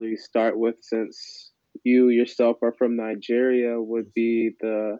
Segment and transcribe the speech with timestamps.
[0.00, 1.52] we start with since
[1.84, 4.98] you yourself are from Nigeria would be the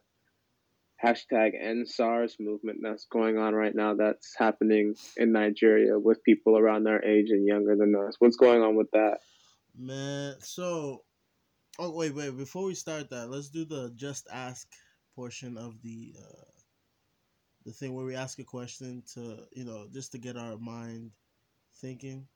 [1.04, 6.56] hashtag end SARS movement that's going on right now that's happening in Nigeria with people
[6.56, 8.16] around our age and younger than us.
[8.18, 9.18] What's going on with that?
[9.76, 11.02] Man, so
[11.78, 14.66] oh wait, wait, before we start that, let's do the just ask
[15.14, 16.44] portion of the uh
[17.64, 21.10] the thing where we ask a question to, you know, just to get our mind
[21.80, 22.26] thinking.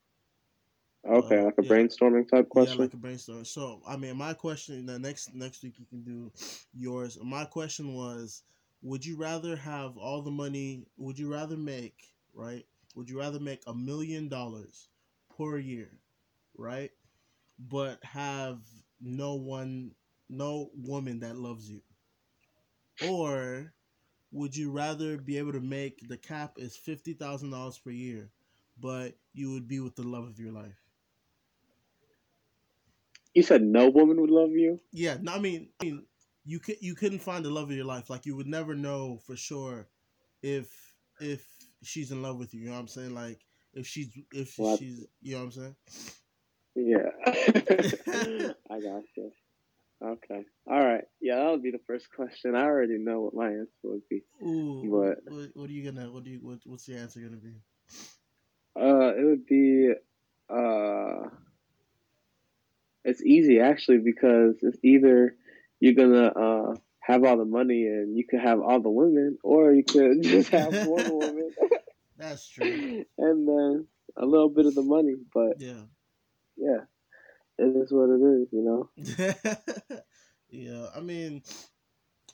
[1.08, 1.74] Okay, Uh, like a yeah.
[1.74, 2.56] brainstorming type question.
[2.56, 3.44] Yeah, like a brainstorm.
[3.44, 6.32] So, I mean, my question the next next week you can do
[6.72, 7.18] yours.
[7.22, 8.42] My question was,
[8.82, 10.86] would you rather have all the money?
[10.96, 12.66] Would you rather make right?
[12.94, 14.88] Would you rather make a million dollars
[15.36, 15.90] per year,
[16.56, 16.90] right?
[17.58, 18.60] But have
[19.00, 19.92] no one,
[20.28, 21.82] no woman that loves you,
[23.00, 23.72] or
[24.30, 28.30] would you rather be able to make the cap is fifty thousand dollars per year,
[28.78, 30.79] but you would be with the love of your life?
[33.34, 34.80] You said no woman would love you?
[34.92, 36.06] Yeah, no, I mean, I mean,
[36.44, 38.10] you could you couldn't find the love of your life.
[38.10, 39.88] Like you would never know for sure
[40.42, 40.70] if
[41.20, 41.46] if
[41.82, 42.60] she's in love with you.
[42.60, 43.14] You know what I'm saying?
[43.14, 43.40] Like
[43.74, 45.76] if she's if she's you know what I'm saying?
[46.74, 47.10] Yeah.
[48.70, 49.32] I got you.
[50.02, 50.44] Okay.
[50.66, 51.04] All right.
[51.20, 52.54] Yeah, that would be the first question.
[52.54, 54.22] I already know what my answer would be.
[54.42, 55.18] Ooh, What?
[55.28, 56.10] what, what are you gonna?
[56.10, 56.38] What do you?
[56.40, 57.54] What, what's your answer gonna be?
[58.80, 59.92] Uh, it would be
[60.48, 61.28] uh,
[63.04, 65.34] it's easy actually because it's either
[65.80, 69.72] you're gonna uh have all the money and you could have all the women, or
[69.72, 71.52] you could just have one woman
[72.16, 73.04] That's true.
[73.18, 75.16] and then a little bit of the money.
[75.32, 75.84] But Yeah.
[76.56, 76.84] yeah,
[77.58, 78.88] it is what it is, you know.
[80.50, 81.42] yeah, I mean,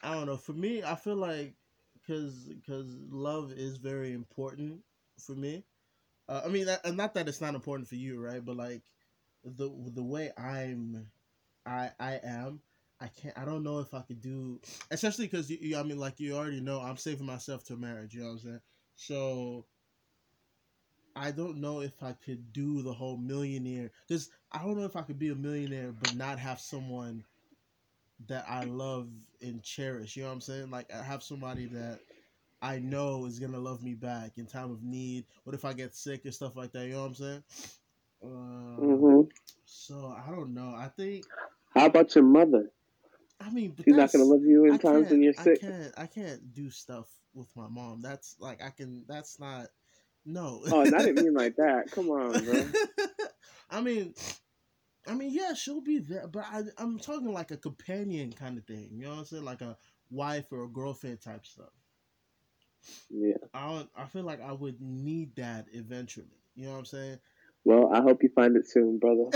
[0.02, 0.36] I don't know.
[0.36, 1.54] For me, I feel like
[2.00, 4.80] because because love is very important
[5.20, 5.64] for me.
[6.28, 8.44] Uh, I mean, and not that it's not important for you, right?
[8.44, 8.82] But like
[9.46, 11.10] the the way I'm,
[11.66, 12.62] I I am.
[13.00, 13.38] I can't.
[13.38, 15.76] I don't know if I could do, especially because you, you.
[15.78, 18.14] I mean, like you already know, I'm saving myself to marriage.
[18.14, 18.60] You know what I'm saying?
[18.96, 19.66] So
[21.16, 24.96] I don't know if I could do the whole millionaire because I don't know if
[24.96, 27.24] I could be a millionaire but not have someone
[28.26, 29.10] that I love
[29.42, 30.16] and cherish.
[30.16, 30.70] You know what I'm saying?
[30.70, 32.00] Like I have somebody that
[32.62, 35.26] I know is gonna love me back in time of need.
[35.44, 36.86] What if I get sick and stuff like that?
[36.86, 37.44] You know what I'm saying?
[38.22, 39.22] Uh,
[39.64, 40.74] So I don't know.
[40.76, 41.24] I think.
[41.74, 42.70] How about your mother?
[43.40, 45.58] I mean, but She's not gonna love you in I times when you're sick.
[45.62, 45.94] I can't.
[45.98, 48.00] I can't do stuff with my mom.
[48.00, 49.04] That's like I can.
[49.06, 49.66] That's not.
[50.24, 50.62] No.
[50.70, 51.90] Oh, and I didn't mean like that.
[51.92, 52.64] Come on, bro.
[53.70, 54.14] I mean,
[55.06, 58.64] I mean, yeah, she'll be there, but I, I'm talking like a companion kind of
[58.64, 58.88] thing.
[58.92, 59.44] You know what I'm saying?
[59.44, 59.76] Like a
[60.10, 61.70] wife or a girlfriend type stuff.
[63.10, 63.36] Yeah.
[63.54, 66.26] I don't, I feel like I would need that eventually.
[66.54, 67.18] You know what I'm saying?
[67.66, 69.24] Well, I hope you find it soon, brother.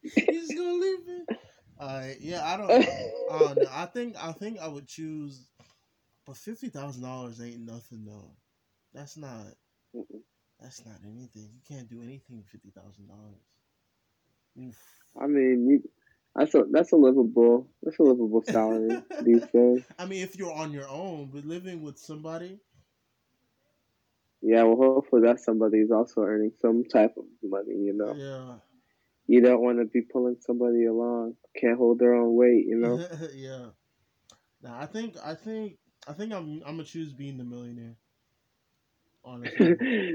[0.00, 1.20] He's gonna leave me.
[1.78, 2.70] Uh, yeah, I don't.
[2.70, 3.68] I don't know.
[3.70, 5.50] I think I think I would choose,
[6.24, 8.30] but fifty thousand dollars ain't nothing though.
[8.94, 9.48] That's not.
[9.94, 10.22] Mm-mm.
[10.58, 11.50] That's not anything.
[11.52, 14.72] You can't do anything with fifty thousand dollars.
[15.20, 15.82] I mean, you.
[16.34, 19.84] That's a that's a livable that's a livable salary these days.
[19.98, 22.60] I mean, if you're on your own, but living with somebody,
[24.42, 27.74] Yeah, well, hopefully that somebody is also earning some type of money.
[27.74, 28.54] You know, yeah,
[29.26, 32.66] you don't want to be pulling somebody along can't hold their own weight.
[32.66, 33.06] You know.
[33.34, 33.66] yeah.
[34.62, 37.96] Nah, I think I think I think I'm I'm gonna choose being the millionaire.
[39.24, 39.74] Honestly.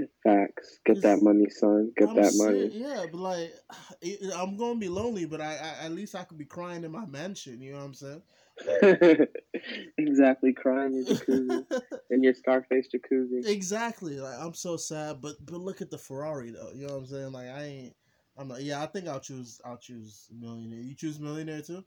[0.24, 0.80] Facts.
[0.86, 1.92] Get that money, son.
[1.98, 2.70] Get I'm that saying- money.
[2.74, 3.54] yeah, but like,
[4.36, 7.06] I'm gonna be lonely, but I, I at least I could be crying in my
[7.06, 7.62] mansion.
[7.62, 8.22] You know what I'm saying?
[9.98, 10.54] exactly.
[10.54, 11.66] Crying in jacuzzi
[12.10, 13.46] in your Scarface jacuzzi.
[13.48, 14.20] exactly.
[14.20, 16.72] Like I'm so sad, but but look at the Ferrari though.
[16.74, 17.32] You know what I'm saying?
[17.32, 17.96] Like I ain't.
[18.38, 18.62] I'm not.
[18.62, 19.60] Yeah, I think I'll choose.
[19.66, 20.80] I'll choose millionaire.
[20.82, 21.84] You choose millionaire too.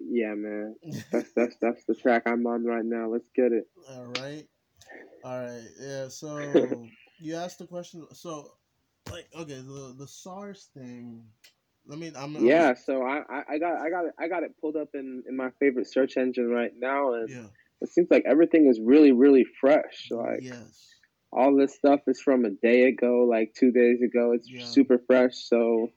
[0.00, 0.76] Yeah, man.
[1.12, 3.08] That's that's that's the track I'm on right now.
[3.08, 3.68] Let's get it.
[3.90, 4.46] All right.
[5.24, 5.68] All right.
[5.80, 6.08] Yeah.
[6.08, 6.86] So
[7.18, 8.06] you asked the question.
[8.12, 8.52] So,
[9.10, 11.24] like, okay, the the SARS thing.
[11.90, 12.36] I mean, I'm.
[12.36, 14.88] I'm- Yeah, so I, I, I got I got it I got it pulled up
[14.94, 17.46] in, in my favorite search engine right now and yeah.
[17.80, 20.08] it seems like everything is really, really fresh.
[20.10, 20.88] Like yes.
[21.32, 24.32] all this stuff is from a day ago, like two days ago.
[24.32, 24.64] It's Yeah.
[24.64, 25.34] super fresh.
[25.34, 25.90] So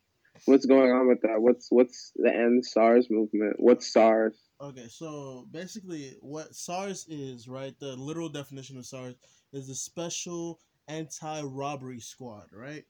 [0.46, 1.42] what's going on with that?
[1.42, 3.56] What's what's the end SARS movement?
[3.60, 4.36] What's SARS?
[4.62, 7.74] Okay, so basically, what SARS is, right?
[7.80, 9.16] The literal definition of SARS
[9.54, 10.60] is a special
[10.90, 12.84] anti-robbery squad, right?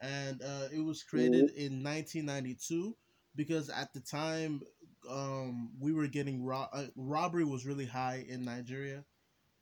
[0.00, 2.96] And uh, it was created in 1992
[3.34, 4.62] because at the time,
[5.08, 9.04] um, we were getting ro- uh, robbery was really high in Nigeria,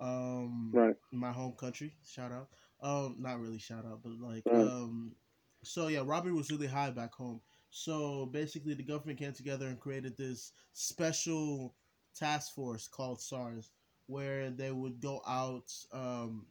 [0.01, 0.97] um, Right.
[1.13, 1.95] my home country.
[2.05, 2.49] Shout out,
[2.81, 4.55] um, not really shout out, but like, Right.
[4.55, 5.15] um,
[5.63, 7.41] so yeah, robbery was really high back home.
[7.71, 11.75] So basically, the government came together and created this special
[12.15, 13.71] task force called SARS,
[14.07, 16.47] where they would go out, um,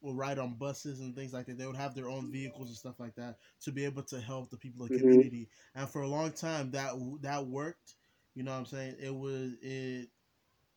[0.00, 1.58] or ride on buses and things like that.
[1.58, 4.50] They would have their own vehicles and stuff like that to be able to help
[4.50, 5.00] the people of the Mhm.
[5.00, 5.48] community.
[5.74, 7.94] And for a long time, that that worked.
[8.34, 8.96] You know what I'm saying?
[9.00, 10.10] It was it.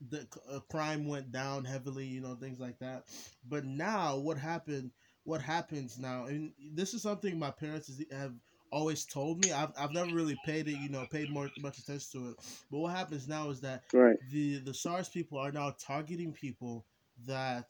[0.10, 3.06] The uh, crime went down heavily, you know, things like that.
[3.48, 4.92] But now, what happened?
[5.24, 6.26] What happens now?
[6.26, 8.34] And this is something my parents is- have
[8.72, 9.52] always told me.
[9.52, 12.38] I've, I've never really paid it, you know, paid more much attention to it.
[12.72, 14.18] But what happens now is that Right.
[14.32, 16.86] the the SARS people are now targeting people
[17.26, 17.66] that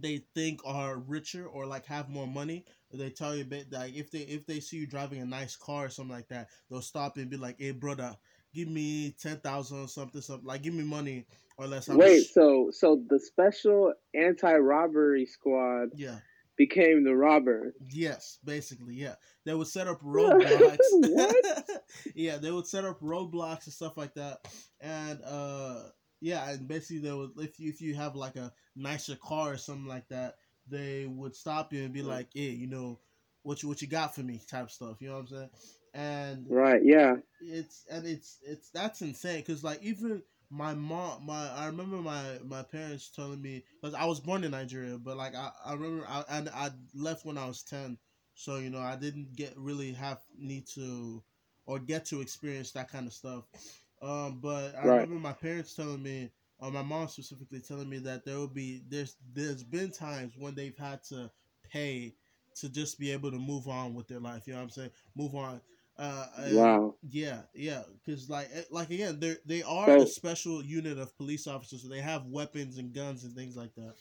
[0.00, 2.64] they think are richer or like have more money.
[2.92, 5.56] They tell you a that like if they if they see you driving a nice
[5.56, 8.16] car or something like that, they'll stop and be like, "Hey, brother,
[8.54, 11.26] give me ten thousand or something, something like give me money
[11.56, 16.18] or less." I'm Wait, sh- so so the special anti-robbery squad yeah,
[16.56, 17.74] became the robber.
[17.90, 19.14] yes, basically, yeah.
[19.44, 20.78] They would set up roadblocks.
[20.92, 21.82] What?
[22.14, 24.46] yeah, they would set up roadblocks and stuff like that,
[24.80, 25.82] and uh,
[26.24, 29.58] yeah, and basically they would if you, if you have like a nicer car or
[29.58, 30.36] something like that,
[30.68, 33.00] they would stop you and be like, "Hey, you know,
[33.42, 35.00] what you what you got for me?" type stuff.
[35.00, 35.50] You know what I'm saying?
[35.94, 36.82] And Right.
[36.84, 37.16] Yeah.
[37.40, 42.38] it's and it's it's that's insane because like even my mom my i remember my
[42.44, 46.06] my parents telling me because i was born in nigeria but like i, I remember
[46.08, 47.98] I, and i left when i was 10
[48.34, 51.22] so you know i didn't get really have need to
[51.66, 53.44] or get to experience that kind of stuff
[54.04, 54.92] um but i Right.
[54.92, 56.30] remember my parents telling me
[56.60, 60.54] or my mom specifically telling me that there will be there's there's been times when
[60.54, 61.30] they've had to
[61.72, 62.14] pay
[62.54, 64.90] to just be able to move on with their life you know what i'm saying
[65.16, 65.60] move on
[65.98, 66.96] uh Wow.
[67.10, 71.46] yeah, yeah, because like, eh, like again, they they are a special unit of police
[71.46, 71.82] officers.
[71.82, 73.96] So they have weapons and guns and things like that.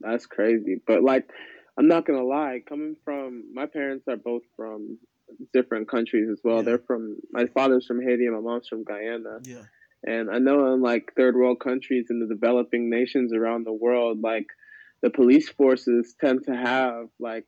[0.00, 0.80] That's crazy.
[0.86, 1.28] But like,
[1.78, 2.62] I'm not gonna lie.
[2.68, 4.98] Coming from my parents are both from
[5.52, 6.56] different countries as well.
[6.58, 6.62] Yeah.
[6.62, 9.38] They're from my father's from Haiti and my mom's from Guyana.
[9.42, 9.62] Yeah,
[10.04, 14.20] And I know in like third world countries and the developing nations around the world,
[14.22, 14.46] like
[15.02, 17.46] the police forces tend to have like,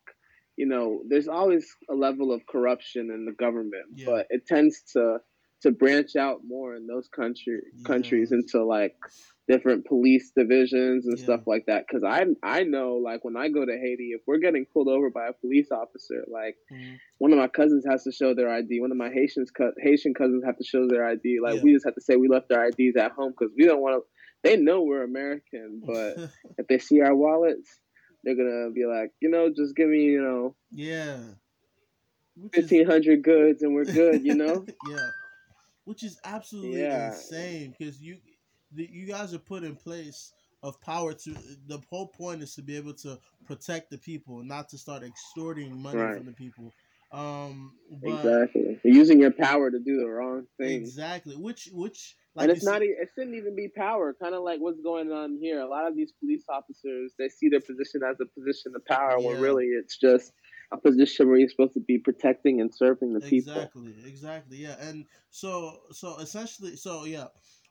[0.56, 4.06] you know, there's always a level of corruption in the government, Yeah.
[4.06, 5.18] but it tends to
[5.66, 8.94] to branch out more in those country countries into like
[9.48, 11.24] different police divisions and Yeah.
[11.24, 11.84] stuff like that.
[11.86, 15.10] Because I I know like when I go to Haiti, if we're getting pulled over
[15.10, 16.96] by a police officer, like Mhm.
[17.18, 18.80] one of my cousins has to show their ID.
[18.80, 21.38] One of my Haitians co- Haitian cousins have to show their ID.
[21.40, 21.62] Like Yeah.
[21.62, 24.02] we just have to say we left our IDs at home because we don't want
[24.02, 24.08] to.
[24.42, 26.16] They know we're American, but
[26.58, 27.80] if they see our wallets,
[28.24, 31.18] they're gonna be like, you know, just give me, you know, yeah,
[32.34, 34.24] Which is- fifteen hundred goods and we're good.
[34.24, 34.66] You know?
[34.90, 35.08] yeah,
[35.86, 37.06] which is absolutely Yeah.
[37.06, 38.18] insane because you
[38.72, 41.30] the, you guys are put in place of power to
[41.68, 45.80] the whole point is to be able to protect the people, not to start extorting
[45.80, 46.16] money Right.
[46.16, 46.72] from the people.
[47.12, 47.72] Um,
[48.02, 48.80] but exactly.
[48.84, 50.82] You're using your power to do the wrong thing.
[50.82, 52.82] exactly, which which like and it's not.
[52.82, 54.14] It shouldn't even be power.
[54.20, 55.60] Kind of like what's going on here.
[55.60, 59.20] A lot of these police officers, they see their position as a position of power,
[59.20, 60.32] when really it's just
[60.72, 63.52] a position where you're supposed to be protecting and serving the people.
[63.52, 64.76] Exactly, exactly, yeah.
[64.80, 67.26] And so, so essentially, so yeah,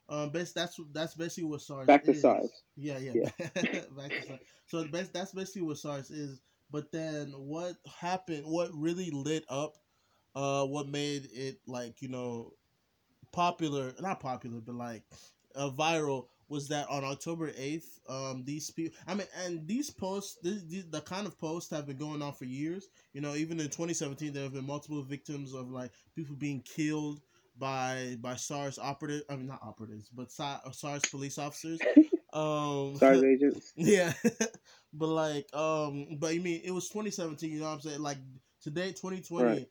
[0.10, 1.88] um, bas that's that's basically what SARS.
[1.88, 2.22] Back to is.
[2.22, 2.52] SARS.
[2.76, 3.30] Yeah, yeah.
[3.40, 4.40] Back to SARS.
[4.68, 6.42] So bas- that's basically what SARS is.
[6.72, 8.44] But then what happened?
[8.46, 9.76] What really lit up?
[10.36, 12.54] Uh, what made it like you know
[13.32, 13.94] popular?
[14.00, 15.04] Not popular, but like
[15.56, 18.98] uh, viral was that on October eighth, um, these people.
[19.08, 22.34] I mean, and these posts, this, these, the kind of posts have been going on
[22.34, 22.88] for years.
[23.14, 27.22] You know, even in 2017, there have been multiple victims of like people being killed
[27.58, 29.24] by by SARS operatives.
[29.30, 31.80] I mean, not operatives, but SARS police officers.
[32.34, 33.74] Um, SARS agents.
[33.76, 34.14] yeah,
[34.94, 37.50] but like, um, but you mean it was 2017?
[37.52, 38.02] You know what I'm saying?
[38.02, 38.18] Like
[38.62, 39.68] today, 2020, Right.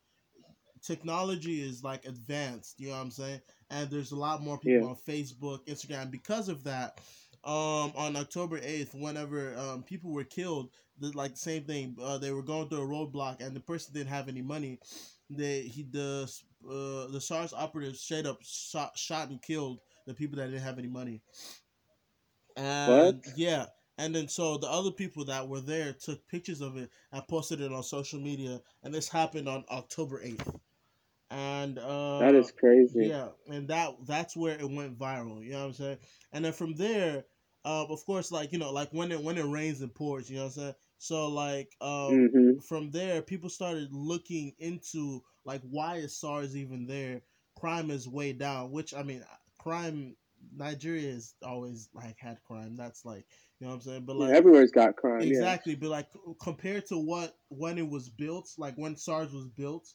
[0.83, 2.81] technology is like advanced.
[2.81, 3.41] You know what I'm saying?
[3.75, 4.89] And there's a lot more people Yeah.
[4.89, 6.11] on Facebook, Instagram.
[6.11, 7.01] Because of that,
[7.45, 11.97] um, on October 8th, whenever um people were killed, the, like same thing.
[12.03, 14.81] Uh, they were going through a roadblock, and the person didn't have any money.
[15.31, 16.31] They he the
[16.69, 20.79] uh the SARS operatives straight up shot shot and killed the people that didn't have
[20.79, 21.23] any money.
[22.57, 23.35] And What?
[23.35, 23.67] yeah,
[23.99, 27.61] and then so the other people that were there took pictures of it and posted
[27.61, 30.49] it on social media, and this happened on October eighth.
[31.31, 33.13] And uh, that is crazy.
[33.13, 35.43] yeah, and that that's where it went viral.
[35.45, 35.99] You know what I'm saying?
[36.33, 37.25] And then from there,
[37.65, 40.37] uh, of course, like you know, like when it when it rains and pours, you
[40.37, 40.75] know what I'm saying?
[40.99, 46.87] So like um, hmm from there, people started looking into like why is SARS even
[46.87, 47.23] there?
[47.59, 49.23] Crime is way down, which I mean,
[49.59, 50.17] crime
[50.55, 52.77] Nigeria is always like had crime.
[52.77, 53.25] That's like
[53.59, 54.05] you know what I'm saying.
[54.07, 55.21] But like yeah, everywhere's got crime.
[55.21, 56.09] exactly, but like
[56.41, 59.93] compared to what when it was built, like when SARS was built,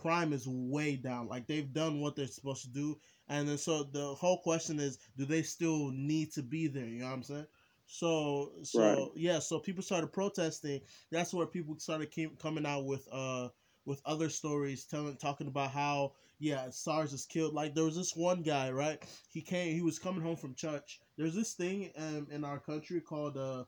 [0.00, 1.28] crime is way down.
[1.28, 2.96] Like they've done what they're supposed to do,
[3.28, 6.86] and then so the whole question is, do they still need to be there?
[6.86, 7.46] You know what I'm saying?
[7.86, 9.08] So so Right.
[9.16, 10.80] yeah, so people started protesting.
[11.10, 13.48] That's where people started came, coming out with uh
[13.84, 17.54] with other stories telling talking about how yeah SARS is killed.
[17.54, 19.02] Like there was this one guy right.
[19.30, 19.74] He came.
[19.74, 21.00] He was coming home from church.
[21.16, 23.64] There's this thing um, in our country called uh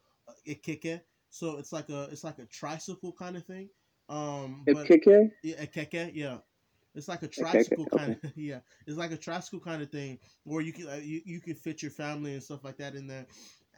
[0.46, 1.00] ikeke.
[1.30, 3.70] So it's like a it's like a tricycle kind of thing.
[4.10, 5.30] Um, but Kike?
[5.42, 6.38] yeah, a keke, yeah.
[6.94, 8.60] It's like a tricycle kind of yeah.
[8.86, 11.82] It's like a tricycle kind of thing where you can uh, you, you can fit
[11.82, 13.26] your family and stuff like that in there.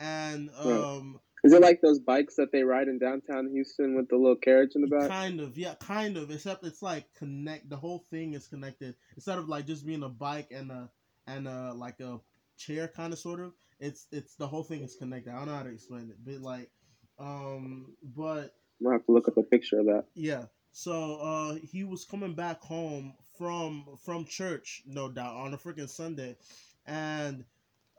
[0.01, 0.87] And Right.
[0.87, 4.37] um Is it like those bikes that they ride in downtown Houston with the little
[4.37, 5.11] carriage in the back?
[5.11, 9.39] kind of yeah, kind of except it's like connect the whole thing is connected instead
[9.39, 10.91] of like just being a bike and a
[11.27, 12.21] and a like a
[12.59, 13.53] chair kind of sort of.
[13.81, 15.33] It's it's the whole thing is connected.
[15.33, 16.71] I don't know how to explain it, but like
[17.19, 20.07] um but I'm gonna have to look up a picture of that.
[20.15, 20.47] Yeah.
[20.73, 25.89] So uh he was coming back home from from church, no doubt, on a freaking
[25.89, 26.37] Sunday,
[26.85, 27.45] and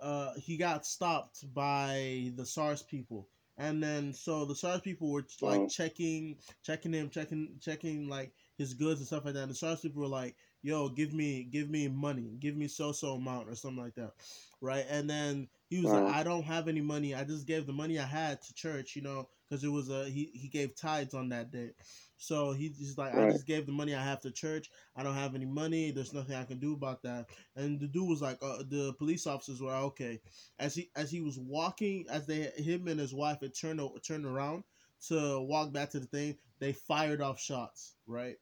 [0.02, 3.30] uh he got stopped by the SARS people.
[3.58, 8.74] And then so the SARS people were like checking checking him, checking checking like his
[8.74, 9.44] goods and stuff like that.
[9.44, 12.92] And the SARS people were like, yo, give me give me money, give me so
[12.92, 14.12] so amount or something like that.
[14.60, 14.86] Right?
[14.90, 16.04] And then he was Wow.
[16.06, 17.16] like, I don't have any money.
[17.16, 20.06] I just gave the money I had to church, you know, because it was a
[20.06, 21.72] he, he gave tithes on that day.
[22.18, 24.70] So he, he's like, I just gave the money I have to church.
[24.96, 25.92] I don't have any money.
[25.92, 27.28] There's nothing I can do about that.
[27.56, 30.22] And the dude was like, uh, the police officers were okay.
[30.60, 34.26] As he as he was walking, as they him and his wife had turned turned
[34.26, 34.64] around
[35.10, 38.38] to walk back to the thing, they fired off shots, right?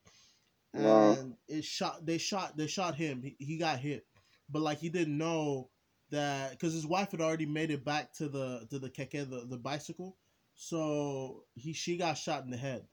[0.73, 1.17] Wow.
[1.17, 2.05] And it shot.
[2.05, 2.57] They shot.
[2.57, 3.23] They shot him.
[3.23, 4.05] He, he got hit,
[4.49, 5.70] but like he didn't know
[6.11, 9.45] that because his wife had already made it back to the to the keke the,
[9.47, 10.17] the bicycle,
[10.55, 12.87] so he she got shot in the head.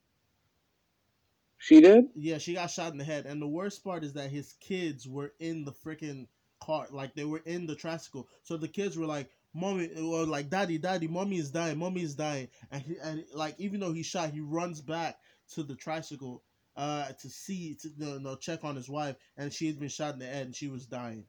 [1.58, 2.10] She did?
[2.14, 5.06] Yeah, she got shot in the head, and the worst part is that his kids
[5.06, 6.26] were in the freaking
[6.60, 8.28] car, like they were in the tricycle.
[8.42, 12.16] So the kids were like, "Mommy," or like, "Daddy, Daddy, mommy is dying, mommy is
[12.16, 15.20] dying," and he, and like even though he's shot, he runs back
[15.50, 16.44] to the tricycle
[16.76, 20.14] uh to see to you know, check on his wife, and she had been shot
[20.14, 21.26] in the head, and she was dying.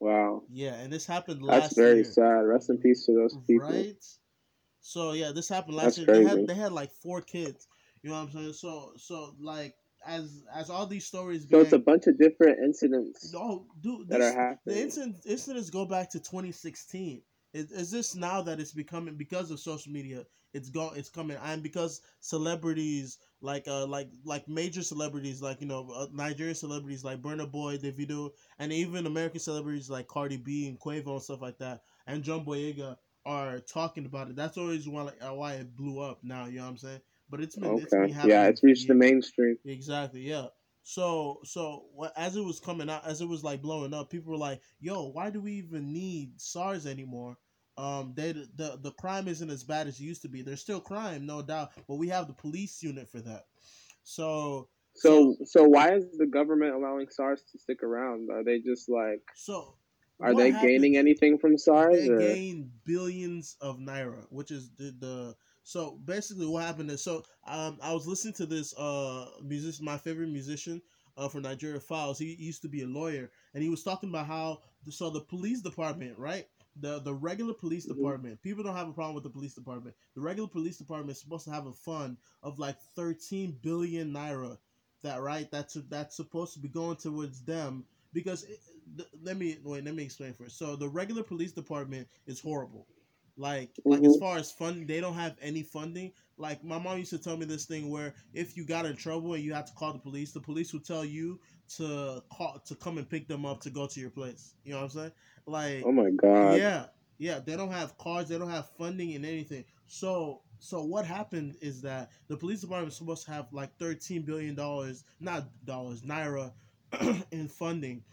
[0.00, 0.42] Wow.
[0.50, 2.04] Yeah, and this happened last That's very year.
[2.04, 2.40] sad.
[2.46, 3.68] Rest in peace to those people.
[3.68, 4.04] Right.
[4.80, 6.06] So yeah, this happened last That's year.
[6.06, 6.46] They had crazy.
[6.46, 7.66] they had like four kids.
[8.02, 8.52] You know what I'm saying?
[8.54, 9.74] So so like
[10.06, 14.18] as as all these stories So it's a bunch of different incidents no dude that
[14.18, 14.76] this, are happening.
[14.76, 17.22] the incident, incidents go back to 2016.
[17.52, 20.24] Is, is this now that it's becoming because of social media?
[20.54, 25.66] It's go it's coming and because celebrities like uh like like major celebrities like you
[25.66, 30.68] know uh, Nigerian celebrities like Burna Boy, Davido, and even American celebrities like Cardi B
[30.68, 34.36] and Quavo and stuff like that, and John Boyega are talking about it.
[34.36, 36.46] That's always why like, uh, why it blew up now.
[36.46, 37.00] You know what I'm saying?
[37.30, 38.28] But it's been it's been Okay.
[38.28, 39.58] Yeah, it's reached the mainstream.
[39.64, 40.20] Exactly.
[40.22, 40.46] Yeah.
[40.88, 41.84] So so
[42.16, 45.10] as it was coming out, as it was like blowing up, people were like, "Yo,
[45.10, 47.36] why do we even need SARS anymore?
[47.76, 50.40] Um, they the the crime isn't as bad as it used to be.
[50.40, 53.44] There's still crime, no doubt, but we have the police unit for that.
[54.02, 58.30] So So so why is the government allowing SARS to stick around?
[58.30, 59.74] Are they just like so
[60.20, 61.98] are they happens- gaining anything from SARS?
[61.98, 62.18] They Or?
[62.18, 65.36] gain billions of naira, which is the, the
[65.68, 69.98] so basically what happened is so um I was listening to this uh musician, my
[69.98, 70.82] favorite musician
[71.16, 72.18] uh for Nigeria Falz.
[72.18, 75.60] He used to be a lawyer, and he was talking about how so the police
[75.62, 76.46] department, right?
[76.80, 77.94] The the regular police Mhm.
[77.94, 79.96] department, people don't have a problem with the police department.
[80.14, 84.58] The regular police department is supposed to have a fund of like thirteen billion naira.
[85.02, 85.50] That right?
[85.50, 88.60] That's that's supposed to be going towards them because it,
[88.96, 89.84] th- let me wait.
[89.84, 90.58] Let me explain first.
[90.58, 92.86] So the regular police department is horrible.
[93.38, 94.18] Like like as Mhm.
[94.18, 96.12] far as funding, they don't have any funding.
[96.38, 99.34] Like my mom used to tell me this thing where if you got in trouble
[99.34, 101.40] and you had to call the police, the police would tell you
[101.76, 104.56] to call to come and pick them up to go to your place.
[104.64, 105.12] You know what I'm saying?
[105.46, 106.62] Like Oh my god.
[106.62, 106.86] yeah,
[107.18, 107.40] yeah.
[107.40, 108.28] They don't have cars.
[108.28, 109.64] They don't have funding and anything.
[109.86, 114.22] So, so what happened is that the police department is supposed to have like thirteen
[114.24, 116.52] billion dollars, not dollars, naira,
[117.32, 118.04] in funding,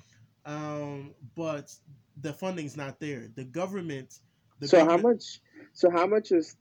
[0.45, 1.73] um, but
[2.17, 3.29] the funding's not there.
[3.35, 4.19] The government.
[4.59, 5.39] The so how much
[5.73, 6.55] so how much is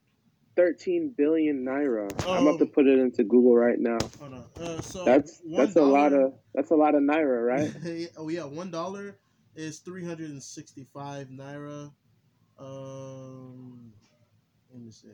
[0.56, 2.08] 13 billion naira?
[2.26, 3.98] I'm about to put it into Google right now.
[4.20, 4.44] Hold on.
[4.60, 7.46] Uh, so That's that's a lot of that's a lot of naira,
[7.84, 8.08] right?
[8.16, 9.18] Oh yeah, one dollar
[9.54, 11.92] is three hundred and sixty-five naira.
[12.58, 13.92] Um,
[14.72, 15.08] let me see.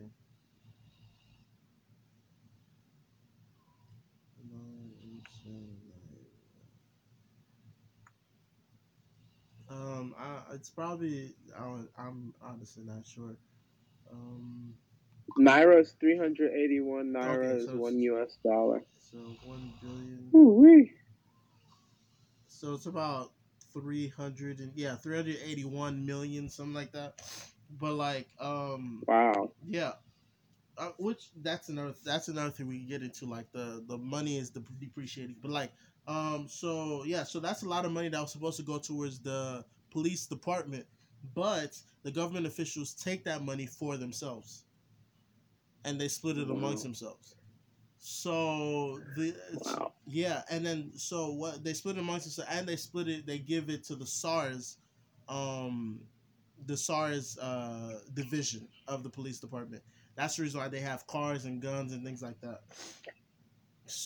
[9.71, 13.37] I, it's probably I, I'm honestly not sure.
[14.11, 14.75] Um,
[15.39, 18.85] Naira is 381 naira Okay, is one US dollar.
[18.99, 20.37] so one billion.
[20.37, 20.93] Ooh-wee.
[22.49, 23.33] So it's about
[23.73, 27.15] three hundred and yeah, three hundred eighty one million, something like that.
[27.71, 29.53] But like, um, Wow.
[29.67, 29.93] yeah,
[30.79, 33.27] uh, which that's another that's another thing we can get into.
[33.27, 35.73] Like the the money is the depreciating, but like,
[36.07, 39.21] um, so yeah, so that's a lot of money that was supposed to go towards
[39.21, 40.87] the police department,
[41.35, 44.65] but the government officials take that money for themselves,
[45.85, 46.83] and they split it amongst Wow.
[46.83, 47.37] themselves.
[47.99, 49.93] So the Wow.
[50.07, 53.27] yeah, and then so what they split it amongst themselves, and they split it.
[53.27, 54.79] They give it to the SARS,
[55.29, 56.01] um,
[56.67, 59.83] the SARS uh, division of the police department.
[60.17, 62.61] That's the reason why they have cars and guns and things like that.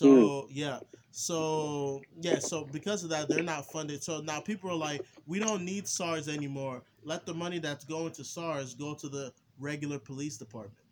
[0.03, 0.31] Mm.
[0.31, 0.79] So yeah,
[1.11, 4.03] so yeah, so because of that, they're not funded.
[4.03, 6.83] So now people are like, we don't need SARS anymore.
[7.03, 10.85] Let the money that's going to SARS go to the regular police department,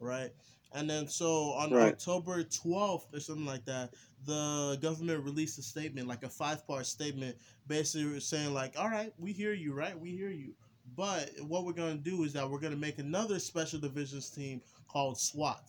[0.00, 0.30] right?
[0.72, 1.94] And then so on Right.
[1.94, 3.92] October twelfth or something like that,
[4.24, 9.12] the government released a statement, like a five part statement, basically saying like, all right,
[9.18, 9.98] we hear you, right?
[9.98, 10.54] We hear you.
[10.96, 15.18] But what we're gonna do is that we're gonna make another special divisions team called
[15.20, 15.62] SWAT,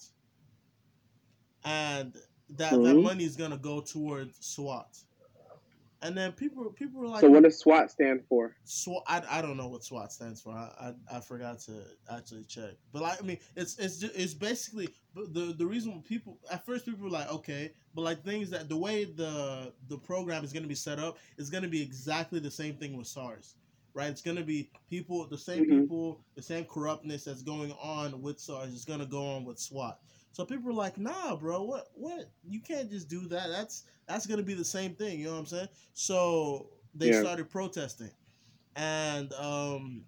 [1.63, 2.15] and
[2.57, 3.03] that that Mhm.
[3.03, 4.87] money is gonna go towards SWAT.
[6.03, 8.55] And then people people were like, So what does SWAT stand for?
[8.63, 9.03] SWAT.
[9.07, 10.51] I, I don't know what SWAT stands for.
[10.51, 12.71] I, I, I forgot to actually check.
[12.91, 16.65] But like I mean, it's it's ju- it's basically but the the reason people at
[16.65, 20.51] first people were like okay, but like things that the way the the program is
[20.53, 23.55] going to be set up is going to be exactly the same thing with SARS,
[23.93, 24.09] right?
[24.09, 25.81] It's going to be people the same Mhm.
[25.81, 29.59] people, the same corruptness that's going on with SARS is going to go on with
[29.59, 29.99] SWAT.
[30.31, 32.31] So people are like, nah, bro, what what?
[32.43, 33.49] You can't just do that.
[33.49, 35.19] That's that's gonna be the same thing.
[35.19, 35.67] You know what I'm saying?
[35.93, 37.19] So they Yeah.
[37.21, 38.11] started protesting,
[38.75, 40.05] and um,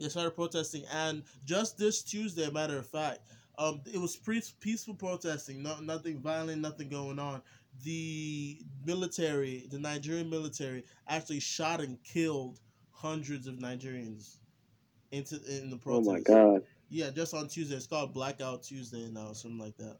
[0.00, 3.20] they started protesting, and just this Tuesday, matter of fact,
[3.58, 7.42] um, it was pre- peaceful protesting, no, nothing violent, nothing going on.
[7.82, 14.36] The military, the Nigerian military, actually shot and killed hundreds of Nigerians
[15.12, 16.08] into in the protest.
[16.08, 16.62] Oh my god.
[16.94, 17.74] Yeah, just on Tuesday.
[17.74, 19.96] It's called Blackout Tuesday now, something like that.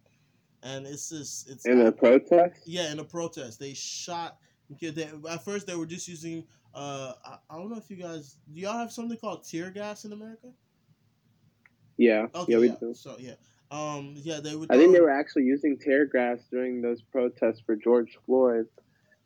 [0.63, 2.61] And it's just it's In a protest?
[2.67, 4.39] yeah, in a protest, they shot.
[4.81, 6.45] They, at first they were just using.
[6.73, 10.05] Uh, I, I don't know if you guys do y'all have something called tear gas
[10.05, 10.53] in America?
[11.99, 12.27] Yeah.
[12.33, 12.75] Okay, yeah, we yeah.
[12.79, 12.95] do.
[12.95, 13.35] So yeah,
[13.73, 14.71] um, yeah, they would.
[14.71, 18.67] I think they were actually using tear gas during those protests for George Floyd.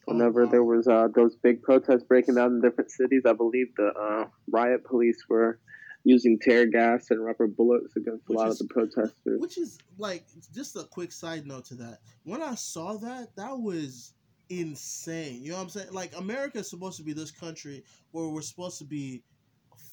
[0.06, 0.50] Whenever Oh, wow.
[0.52, 4.24] there was uh, those big protests breaking out in different cities, I believe the uh,
[4.50, 5.60] riot police were
[6.08, 9.40] using tear gas and rubber bullets against a lot is- of the protesters.
[9.40, 11.98] Which is like just a quick side note to that.
[12.24, 14.14] When I saw that, that was
[14.48, 15.44] insane.
[15.44, 15.92] You know what I'm saying?
[15.92, 19.22] Like America is supposed to be this country where we're supposed to be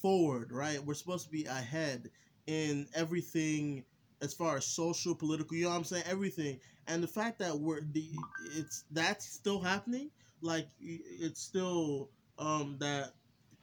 [0.00, 0.82] forward, right?
[0.82, 2.10] We're supposed to be ahead
[2.46, 3.84] in everything
[4.22, 6.04] as far as social, political, you know what I'm saying?
[6.06, 6.58] Everything.
[6.88, 8.08] And the fact that we're the
[8.56, 13.12] it's that's still happening, like it's still um that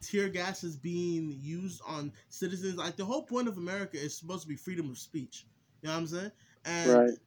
[0.06, 2.76] tear gas is being used on citizens.
[2.76, 5.46] Like the whole point of America is supposed to be freedom of speech.
[5.82, 6.32] You know what I'm saying?
[6.64, 7.18] And Right.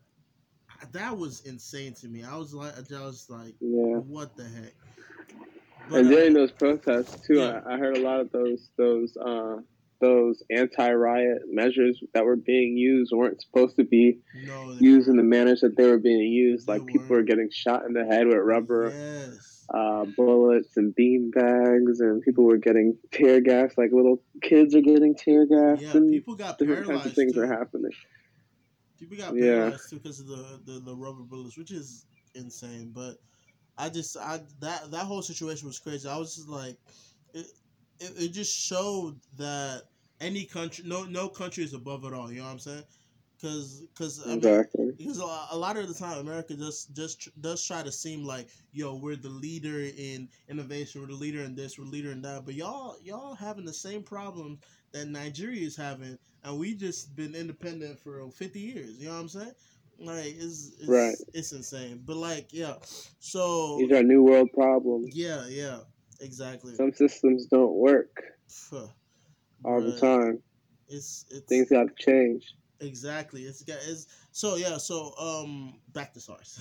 [0.91, 2.23] that was insane to me.
[2.23, 3.99] I was like, I was like, Yeah.
[4.07, 4.73] what the heck?
[5.89, 7.51] But, and uh, during those protests too, yeah.
[7.65, 9.57] I, I heard a lot of those those uh,
[10.01, 15.23] those anti-riot measures that were being used weren't supposed to be no, used in the
[15.23, 16.67] manners that they were being used.
[16.67, 19.56] They Like people were getting shot in the head with rubber Yes.
[19.73, 23.73] Uh, bullets and bean bags, and people were getting tear gas.
[23.77, 27.33] Like little kids are getting tear gas, Yeah, and people got different kinds of things
[27.33, 27.39] too.
[27.39, 27.91] are happening.
[28.99, 29.69] People got Yeah.
[29.69, 32.91] paralyzed too because of the, the the rubber bullets, which is insane.
[32.93, 33.17] But
[33.77, 36.07] I just I that that whole situation was crazy.
[36.09, 36.77] I was just like,
[37.33, 37.47] it
[37.99, 39.83] it, it just showed that
[40.19, 42.31] any country, no no country is above it all.
[42.31, 42.83] You know what I'm saying?
[43.39, 44.91] Because because I mean, Exactly.
[44.97, 47.91] because a lot- a lot of the time America just just tr- does try to
[47.91, 51.91] seem like yo we're the leader in innovation, we're the leader in this, we're the
[51.91, 54.59] leader in that, but y'all y'all having the same problem
[54.91, 58.97] that Nigeria is having, and we just been independent for fifty years.
[58.97, 59.51] You know what I'm saying?
[59.99, 61.15] Like it's it's, Right.
[61.35, 62.77] it's insane, but like yeah,
[63.19, 65.15] so These are new world problems.
[65.15, 65.81] yeah yeah
[66.21, 66.73] exactly.
[66.73, 68.23] Some systems don't work
[69.63, 70.41] all the time.
[70.87, 72.55] It's it's Things got to change.
[72.79, 73.41] Exactly.
[73.43, 76.59] It's got it's so yeah, so um back to SARS.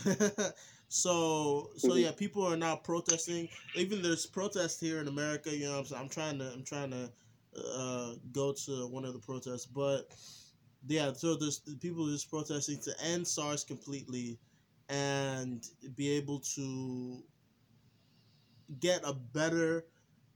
[0.88, 2.02] so so Mhm.
[2.02, 3.48] yeah, people are now protesting.
[3.74, 5.86] Even there's protests here in America, you know I'm?
[5.94, 7.12] I'm trying to I'm trying to
[7.56, 10.14] uh go to one of the protests, but
[10.86, 14.38] yeah, so there's people just protesting to end SARS completely
[14.88, 17.22] and be able to
[18.80, 19.86] get a better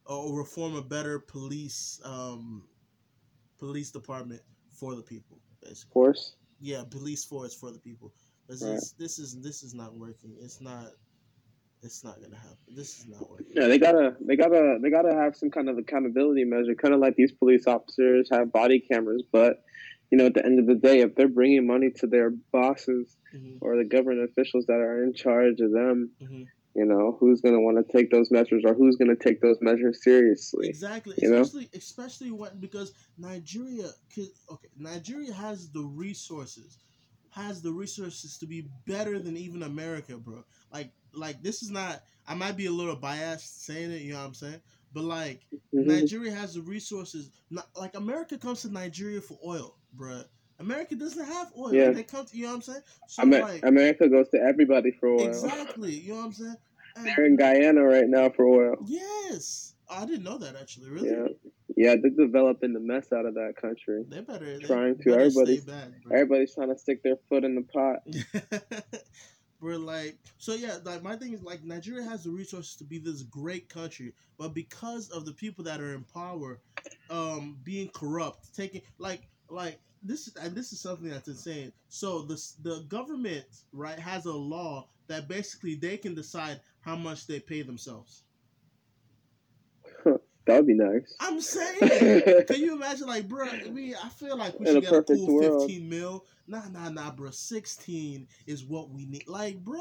[0.07, 2.69] or reform a better police um,
[3.59, 5.41] police department for the people.
[5.63, 5.93] Basically.
[5.93, 6.37] Force.
[6.61, 8.13] Yeah, police force for the people.
[8.49, 8.75] This Right.
[8.75, 10.37] is this is this is not working.
[10.41, 10.93] It's not.
[11.83, 12.59] It's not gonna happen.
[12.69, 13.47] This is not working.
[13.55, 17.01] Yeah, they gotta, they gotta, they gotta have some kind of accountability measure, kind of
[17.01, 19.23] like these police officers have body cameras.
[19.33, 19.63] But
[20.11, 23.17] you know, at the end of the day, if they're bringing money to their bosses
[23.33, 26.43] hmm or the government officials that are in charge of them, hmm
[26.81, 30.03] you know, who's gonna want to take those measures, or who's gonna take those measures
[30.03, 30.67] seriously?
[30.67, 31.43] Exactly, you know?
[31.43, 33.91] especially especially when because Nigeria,
[34.51, 36.79] okay, Nigeria has the resources,
[37.29, 40.43] has the resources to be better than even America, bro.
[40.73, 42.01] Like like this is not.
[42.27, 44.63] I might be a little biased saying it, you know what I'm saying,
[44.95, 45.43] but like
[45.75, 45.85] Mhm.
[45.87, 47.31] Nigeria has the resources.
[47.51, 50.23] Not, like America comes to Nigeria for oil, bro.
[50.61, 51.73] America doesn't have oil.
[51.73, 51.91] Yeah.
[51.91, 52.83] They come to, you know what I'm saying?
[53.09, 55.27] So Amer- like America goes to everybody for oil.
[55.27, 56.57] exactly, you know what I'm saying?
[57.05, 58.77] They're in Guyana right now for oil.
[58.87, 60.91] yes, I didn't know that actually.
[60.91, 61.11] Really?
[61.11, 61.27] Yeah,
[61.77, 64.05] yeah, they're developing the mess out of that country.
[64.09, 65.05] They better they Trying to.
[65.11, 65.89] better Everybody's- stay back.
[66.13, 68.01] Everybody's trying to stick their foot in the pot.
[69.61, 72.99] We're like, so yeah, like my thing is like Nigeria has the resources to be
[72.99, 76.61] this great country, but because of the people that are in power,
[77.11, 81.73] um, being corrupt, taking like like this and this is something that's insane.
[81.91, 87.27] So the the government right has a law that basically they can decide how much
[87.27, 88.25] they pay themselves.
[90.47, 91.21] That would be nice.
[91.21, 93.47] I'm saying, can you imagine, like, bro?
[93.49, 95.73] I mean, I feel like we In should a get a cool world.
[95.73, 96.25] 15 mil.
[96.47, 97.31] Nah, nah, nah, bro.
[97.31, 99.29] 16 is what we need.
[99.29, 99.81] Like, bro,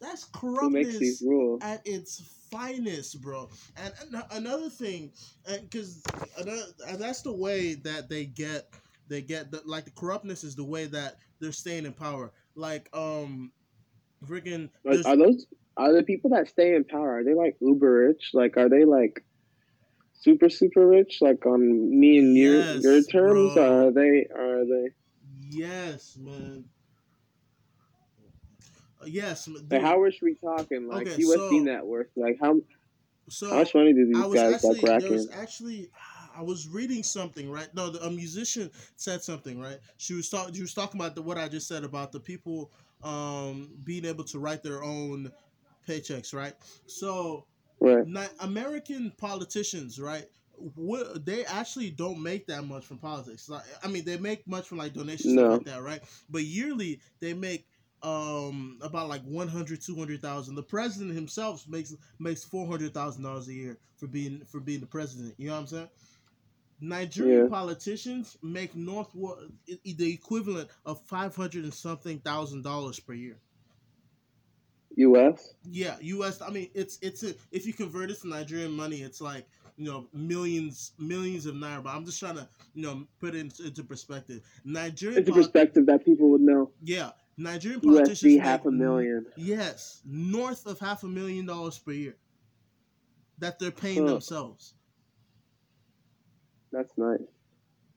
[0.00, 1.24] that's corruptness
[1.60, 3.50] at its finest, bro.
[3.76, 5.12] And an- another thing,
[5.46, 6.02] because
[6.38, 8.72] and that's the way that they get,
[9.08, 12.32] they get the like the corruptness is the way that they're staying in power.
[12.54, 13.52] Like, um,
[14.26, 14.70] freaking.
[15.04, 15.46] Are those
[15.78, 17.18] are the people that stay in power?
[17.18, 18.30] Are they like uber rich?
[18.34, 19.24] Like, are they like
[20.12, 21.18] super super rich?
[21.20, 21.60] Like on
[21.98, 23.54] me and your Yes, your terms?
[23.54, 23.86] bro.
[23.86, 24.90] Are they are they?
[25.50, 26.64] Yes, man.
[29.00, 30.88] Uh, Yes, Like, how much we talking?
[30.88, 32.08] Like Okay, USD so- net worth?
[32.16, 32.60] Like how
[33.30, 35.90] so how much money do these was guys actually like rack there was actually
[36.36, 37.68] I was reading something right.
[37.74, 39.78] No, the, a musician said something right.
[39.98, 40.54] She was talking.
[40.54, 42.70] She was talking about the, what I just said about the people
[43.02, 45.30] um, being able to write their own
[45.88, 46.54] paychecks, right?
[46.86, 47.46] So
[47.80, 48.08] Right.
[48.40, 50.26] American politicians, right?
[50.74, 53.48] What, they actually don't make that much from politics.
[53.48, 55.48] Like, I mean, they make much from like donations No.
[55.48, 56.02] like that, right?
[56.28, 57.66] But yearly, they make
[58.02, 64.06] um about like 100 200,000 the president himself makes makes 400,000 dollars a year for
[64.06, 65.88] being for being the president you know what i'm saying
[66.80, 67.48] Nigerian Yeah.
[67.48, 73.40] politicians make north the equivalent of 500 and something thousand dollars per year
[74.98, 75.54] US?
[75.70, 76.40] yeah, U.S.
[76.42, 79.84] I mean, it's it's a, if you convert it to Nigerian money, it's like you
[79.90, 81.82] know millions millions of naira.
[81.82, 84.42] But I'm just trying to you know put it into, into perspective.
[84.64, 86.70] Nigerian, It's a perspective that people would know.
[86.82, 89.26] yeah, Nigerian politicians USD make half a million.
[89.36, 92.16] Yes, north of half a million dollars per year
[93.38, 94.14] that they're paying Huh.
[94.14, 94.74] themselves.
[96.72, 97.20] That's nice.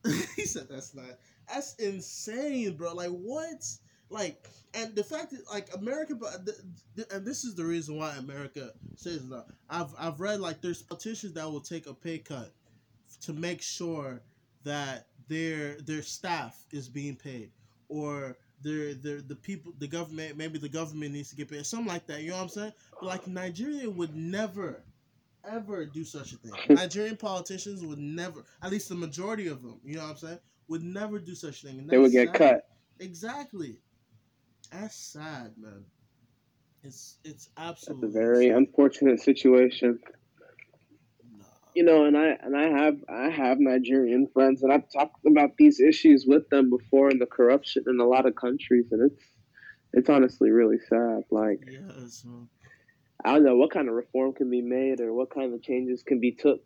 [0.36, 1.06] he said that's not
[1.48, 2.94] that's insane, bro.
[2.94, 3.64] Like what?
[4.12, 6.58] Like and the fact that like America, but th-
[6.96, 9.46] th- and this is the reason why America says that.
[9.70, 12.52] I've I've read like there's politicians that will take a pay cut
[13.22, 14.22] to make sure
[14.64, 17.52] that their their staff is being paid
[17.90, 21.88] or their their the people the government maybe the government needs to get paid something
[21.88, 22.22] like that.
[22.22, 22.74] You know what I'm saying?
[23.00, 24.84] But like Nigeria would never
[25.44, 26.52] ever do such a thing.
[26.70, 30.40] Nigerian politicians would never, at least the majority of them, you know what I'm saying,
[30.68, 31.80] would never do such a thing.
[31.80, 32.36] And They would get sad.
[32.36, 32.68] cut.
[33.00, 33.78] Exactly.
[34.72, 35.86] That's sad, man.
[36.84, 38.58] It's it's That's absolutely a very sad.
[38.58, 40.00] unfortunate situation.
[41.38, 41.46] Nah.
[41.76, 45.52] You know, and I and I have I have Nigerian friends, and I've talked about
[45.58, 49.24] these issues with them before, and the corruption in a lot of countries, and it's
[49.94, 51.22] it's honestly really sad.
[51.32, 52.50] Like Yes, man.
[53.24, 56.04] I don't know what kind of reform can be made or what kind of changes
[56.04, 56.60] can be took,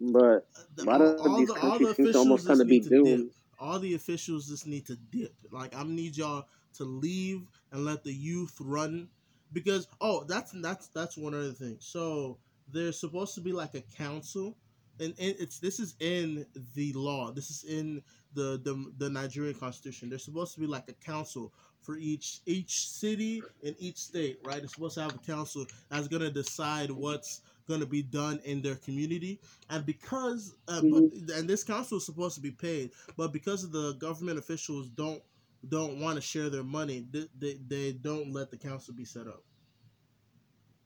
[0.00, 2.66] but uh, a lot of all- these the- countries the seem to almost kind of
[2.68, 3.20] be dip.
[3.58, 5.34] all the officials just need to dip.
[5.50, 9.08] Like I need y'all to leave and let the youth run
[9.52, 11.76] because oh that's that's that's one other thing.
[11.80, 12.38] So
[12.72, 14.56] there's supposed to be like a council
[15.00, 17.32] and, and it's this is in the law.
[17.32, 18.02] This is in
[18.34, 20.08] the, the the Nigerian constitution.
[20.08, 24.62] There's supposed to be like a council for each each city and each state, right?
[24.62, 28.76] It's supposed to have a council that's gonna decide what's gonna be done in their
[28.76, 29.40] community.
[29.70, 31.02] And because uh, but,
[31.34, 35.22] and this council is supposed to be paid, but because of the government officials don't
[35.68, 39.26] don't want to share their money, they, they, they don't let the council be set
[39.26, 39.42] up.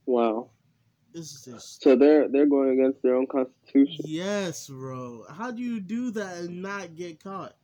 [0.07, 0.51] Wow.
[1.15, 1.49] Just
[1.81, 4.05] So they're they're going against their own constitution.
[4.05, 5.25] yes, bro.
[5.31, 7.55] How do you do that and not get caught?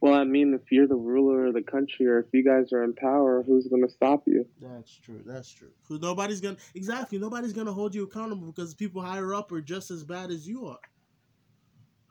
[0.00, 2.84] Well, I mean, if you're the ruler of the country, or if you guys are
[2.84, 4.46] in power, who's going to stop you?
[4.60, 5.22] That's true.
[5.26, 5.70] That's true.
[5.90, 7.18] nobody's gonna exactly.
[7.18, 10.66] Nobody's gonna hold you accountable because people higher up are just as bad as you
[10.66, 10.78] are.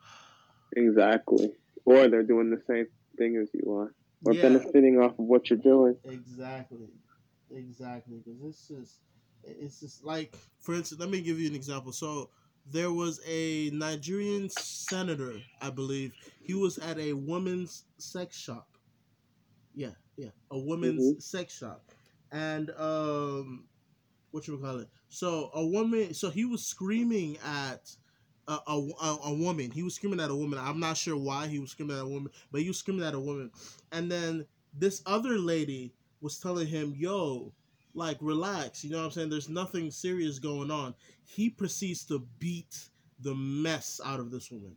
[0.76, 1.50] Exactly.
[1.86, 2.86] Or they're doing the same
[3.18, 4.42] thing as you are, or Yeah.
[4.42, 5.96] benefiting off of what you're doing.
[6.04, 6.88] Exactly,
[7.50, 8.22] exactly.
[8.24, 9.00] Because it's just,
[9.44, 11.92] it's just like, for instance, let me give you an example.
[11.92, 12.30] So
[12.70, 16.12] there was a Nigerian senator, I believe.
[16.42, 18.68] He was at a woman's sex shop.
[19.74, 21.84] Yeah, yeah, a woman's sex shop,
[22.32, 23.68] and um,
[24.32, 24.88] what you call it?
[25.08, 26.14] So a woman.
[26.14, 27.96] So he was screaming at.
[28.48, 29.70] A, a, a, woman.
[29.70, 30.58] He was screaming at a woman.
[30.58, 33.12] I'm not sure why he was screaming at a woman, but he was screaming at
[33.12, 33.50] a woman.
[33.92, 37.52] And then this other lady was telling him, "Yo,
[37.92, 39.28] like relax, you know what I'm saying?
[39.28, 40.94] There's nothing serious going on."
[41.26, 42.88] He proceeds to beat
[43.20, 44.76] the mess out of this woman.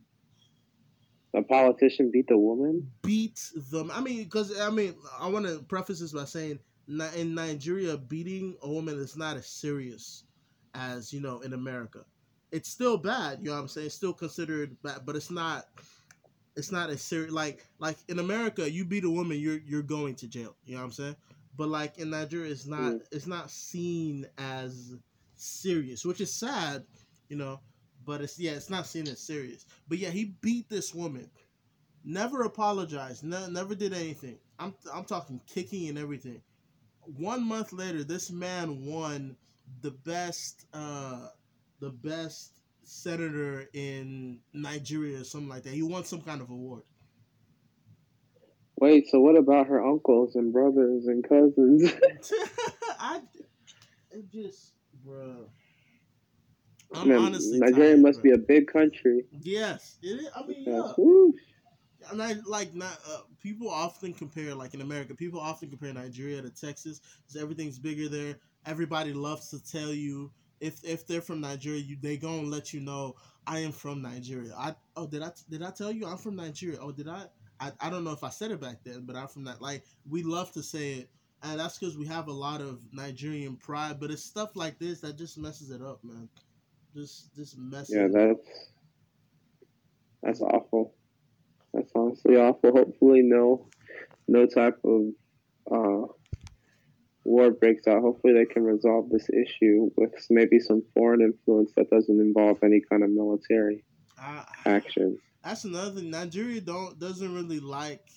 [1.34, 2.90] A politician beat the woman.
[3.00, 3.90] Beat them.
[3.90, 6.58] I mean, because I mean, I want to preface this by saying,
[6.88, 10.24] in Nigeria, beating a woman is not as serious
[10.74, 12.04] as you know in America.
[12.52, 13.86] It's still bad, you know what I'm saying?
[13.86, 15.66] It's still considered bad, but it's not.
[16.54, 17.32] It's not as serious.
[17.32, 20.54] Like like in America, you beat a woman, you're you're going to jail.
[20.66, 21.16] You know what I'm saying?
[21.56, 22.80] But like in Nigeria, it's not.
[22.80, 23.00] Mm.
[23.10, 24.94] It's not seen as
[25.34, 26.84] serious, which is sad,
[27.30, 27.60] you know.
[28.04, 29.64] But it's yeah, it's not seen as serious.
[29.88, 31.30] But yeah, he beat this woman.
[32.04, 33.24] Never apologized.
[33.24, 34.38] Ne- never did anything.
[34.58, 36.42] I'm I'm talking kicking and everything.
[37.16, 39.36] One month later, this man won
[39.80, 41.28] the best uh
[41.82, 45.74] the best senator in Nigeria or something like that.
[45.74, 46.82] He won some kind of award.
[48.80, 51.82] Wait, so what about her uncles and brothers and cousins?
[53.00, 53.20] I
[54.12, 55.50] it just bro.
[56.94, 58.30] I'm Man, honestly Nigeria tired, must bro.
[58.30, 59.24] be a big country.
[59.40, 60.28] Yes, it is.
[60.36, 60.92] I mean, yeah.
[60.96, 61.34] Woo.
[62.10, 66.42] and I like not uh, people often compare like in America, people often compare Nigeria
[66.42, 68.36] to Texas because everything's bigger there.
[68.66, 70.30] Everybody loves to tell you
[70.62, 74.54] if if they're from Nigeria, you they gonna let you know I am from Nigeria.
[74.56, 76.78] I oh did I did I tell you I'm from Nigeria?
[76.80, 77.24] Oh did I?
[77.60, 79.60] I, I don't know if I said it back then, but I'm from that.
[79.60, 81.10] Like we love to say it,
[81.42, 83.98] and that's because we have a lot of Nigerian pride.
[83.98, 86.28] But it's stuff like this that just messes it up, man.
[86.94, 87.96] Just just messes.
[87.96, 88.36] Yeah, it up.
[88.36, 88.70] that's
[90.22, 90.94] that's awful.
[91.74, 92.70] That's honestly awful.
[92.70, 93.66] Hopefully, no
[94.28, 95.02] no type of
[95.70, 96.06] uh,
[97.24, 98.02] war breaks out.
[98.02, 102.80] Hopefully, they can resolve this issue with maybe some foreign influence that doesn't involve any
[102.90, 103.84] kind of military
[104.18, 105.18] I, action.
[105.42, 106.10] that's another thing.
[106.10, 108.08] Nigeria don't doesn't really like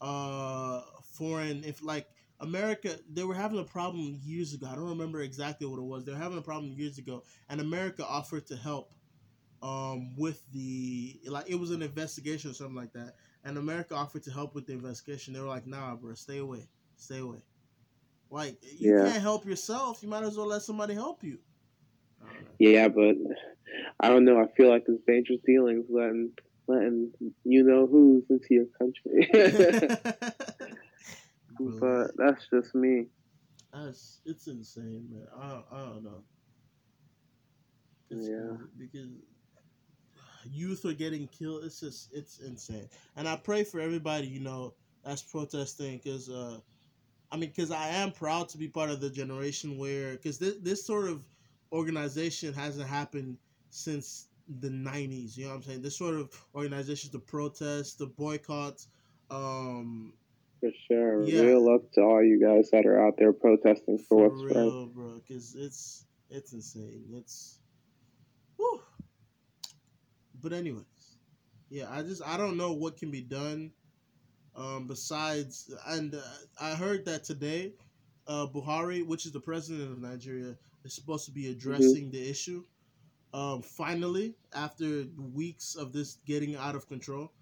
[0.00, 0.82] uh
[1.14, 2.06] foreign if like
[2.40, 4.66] America they were having a problem years ago.
[4.70, 6.04] I don't remember exactly what it was.
[6.04, 8.92] They were having a problem years ago and America offered to help
[9.62, 13.14] um with the like it was an investigation or something like that.
[13.44, 15.32] And America offered to help with the investigation.
[15.32, 16.68] They were like, "Nah, bro, stay away.
[16.96, 17.38] Stay away."
[18.30, 19.02] Like you Yeah.
[19.02, 20.02] can't help yourself.
[20.02, 21.38] You might as well let somebody help you.
[22.22, 22.50] I don't know.
[22.58, 23.16] Yeah, but
[24.00, 24.40] I don't know.
[24.40, 26.32] I feel like it's dangerous dealings letting
[26.68, 27.12] letting
[27.44, 29.30] you know who's into your country.
[31.80, 33.06] but that's just me.
[33.72, 35.26] That's it's insane, man.
[35.36, 36.24] I don't, I don't know.
[38.10, 38.56] It's Yeah.
[38.78, 39.08] because
[40.44, 41.64] youth are getting killed.
[41.64, 42.88] It's just it's insane.
[43.16, 46.58] And I pray for everybody, you know, that's protesting because uh,
[47.36, 50.54] I mean, because I am proud to be part of the generation where because this
[50.62, 51.22] this sort of
[51.70, 53.36] organization hasn't happened
[53.68, 54.28] since
[54.60, 58.86] the 90s you know what i'm saying this sort of organization the protests, the boycotts.
[59.30, 60.12] um
[60.60, 61.24] For sure.
[61.24, 61.42] Yeah.
[61.42, 64.62] Real up to all you guys that are out there protesting for, For what's right.
[64.62, 67.04] real, bro, because it's it's insane.
[67.12, 67.58] It's,
[68.56, 68.80] whew.
[70.42, 71.18] but anyways,
[71.68, 73.72] yeah, I just I don't know what can be done,
[74.56, 76.18] um, besides and uh,
[76.60, 77.72] I heard that today,
[78.26, 82.64] uh, Buhari, which is the president of Nigeria, is supposed to be addressing the issue,
[83.34, 87.32] um, finally after weeks of this getting out of control.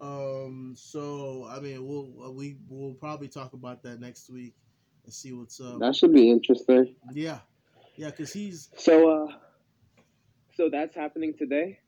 [0.00, 4.54] Um, so I mean, we'll we will probably talk about that next week
[5.04, 5.80] and see what's up.
[5.80, 6.94] That should be interesting.
[7.12, 7.38] Yeah,
[7.96, 9.32] yeah, because he's So, uh,
[10.56, 11.80] so that's happening today.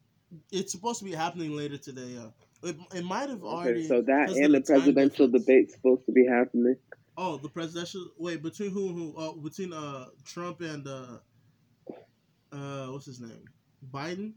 [0.50, 2.16] it's supposed to be happening later today.
[2.18, 2.30] Uh,
[2.62, 3.88] it, it might have Okay, already.
[3.88, 6.76] so that and the presidential debate's supposed to be happening.
[7.16, 8.06] Oh, the presidential.
[8.18, 8.88] Wait, between who?
[8.88, 9.14] and Who?
[9.16, 11.18] Oh, between uh Trump and uh
[12.52, 13.44] uh what's his name?
[13.92, 14.34] Biden?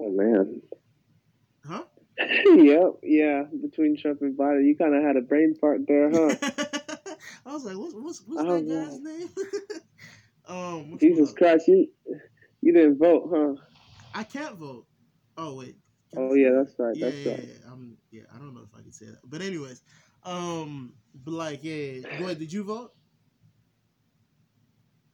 [0.00, 0.62] Oh man.
[1.66, 1.84] Huh?
[2.18, 3.44] yep, yeah.
[3.62, 6.34] Between Trump and Biden, you kind of had a brain fart there, huh?
[7.46, 9.28] I was like, what's what's, what's I that don't guy's name?
[10.48, 11.32] Um, Jesus?
[11.32, 11.88] Christ, you
[12.62, 13.54] you didn't vote, huh?
[14.14, 14.86] I can't vote.
[15.36, 15.76] Oh wait.
[16.16, 16.96] Oh yeah, that's right.
[16.96, 17.46] yeah, That's yeah, right.
[17.46, 17.70] yeah.
[17.72, 19.82] I'm, yeah, I don't know if I can say that, but anyways,
[20.24, 22.92] um, but like, yeah, boy, did you vote?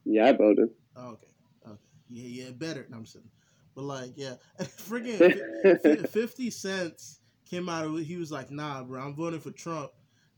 [0.05, 0.71] Yeah, I voted.
[0.97, 1.27] Oh, okay,
[1.67, 1.79] okay,
[2.09, 2.87] yeah, yeah, better.
[2.89, 3.31] No, I'm saying,
[3.75, 5.27] but like, yeah, freaking
[5.63, 8.05] fi- fi- Fifty Cents came out of it.
[8.05, 9.91] He was like, "Nah, bro, I'm voting for Trump,"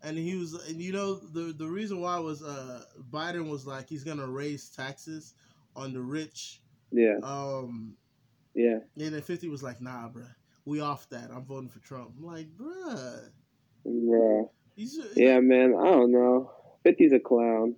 [0.03, 3.89] and he was, and you know, the the reason why was uh Biden was like
[3.89, 5.35] he's gonna raise taxes
[5.75, 7.97] on the rich, yeah, um,
[8.55, 8.79] yeah.
[8.99, 10.25] and then Fifty was like, "Nah, bro,
[10.67, 11.31] we off that.
[11.33, 13.31] I'm voting for Trump." I'm like, bruh.
[13.87, 14.49] Bruh.
[14.75, 15.75] He's, Yeah, man.
[15.79, 16.51] I don't know.
[16.85, 17.77] 50's a clown.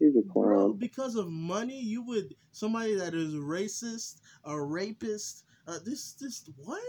[0.00, 0.72] He's a Bro, clown.
[0.78, 5.44] because of money, you would somebody that is racist, a rapist.
[5.68, 6.82] Uh, this, this, what?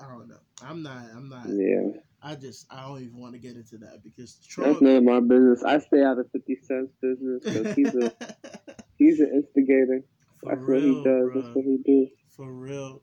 [0.00, 0.40] I don't know.
[0.60, 1.04] I'm not.
[1.14, 1.46] I'm not.
[1.48, 2.66] Yeah, I just.
[2.72, 4.82] I don't even want to get into that because that's Trump.
[4.82, 5.62] none of my business.
[5.62, 8.12] I stay out of 50 Cent's business because he's a
[8.98, 10.02] he's an instigator.
[10.40, 11.30] for That's what he real, does.
[11.34, 12.08] That's what he do.
[12.30, 13.00] For real.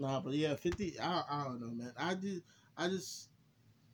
[0.00, 0.98] Nah, but yeah, fifty.
[1.00, 1.92] I, I don't know, man.
[1.98, 2.42] I just.
[2.78, 3.28] I just.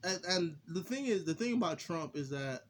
[0.04, 2.62] And, and the thing is, the thing about Trump is that,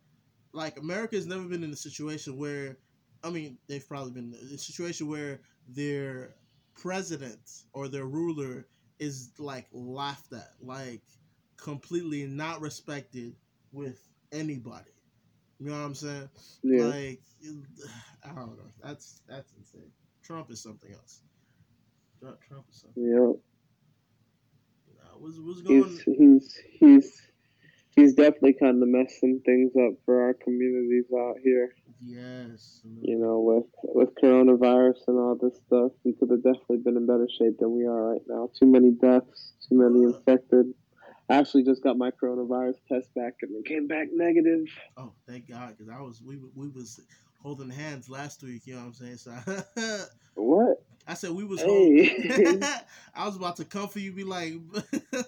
[0.53, 2.79] like, America has never been in a situation where,
[3.23, 6.37] I mean, they've probably been in a situation where their
[6.75, 7.41] president
[7.75, 8.67] or their ruler
[8.99, 11.03] is like laughed at, like
[11.59, 13.37] completely not respected
[13.73, 14.01] with
[14.33, 14.93] anybody.
[15.59, 16.31] You know what I'm saying?
[16.63, 16.85] Yeah.
[16.87, 17.21] Like,
[18.25, 18.73] I don't know.
[18.83, 19.93] That's that's insane.
[20.23, 21.23] Trump is something else.
[22.21, 23.05] Trump Trump something.
[23.05, 23.33] Yeah.
[24.95, 25.85] Nah, what's what's going?
[25.85, 27.23] He's he's he's
[27.95, 31.75] he's definitely kind of messing things up for our communities out here.
[32.01, 32.81] Yes.
[33.01, 37.07] You know, with with coronavirus and all this stuff, we could have definitely been in
[37.07, 38.51] better shape than we are right now.
[38.59, 40.67] Too many deaths, too many infected.
[41.29, 44.67] I actually just got my coronavirus test back and it came back negative.
[44.97, 47.01] Oh, thank God, because I was we we was
[47.43, 48.63] holding hands last week.
[48.67, 49.17] You know what I'm saying?
[49.17, 50.86] So What?
[51.07, 51.61] I said we was.
[51.61, 52.13] Hey.
[52.17, 52.63] Holding,
[53.15, 54.55] I was about to come for you, be like,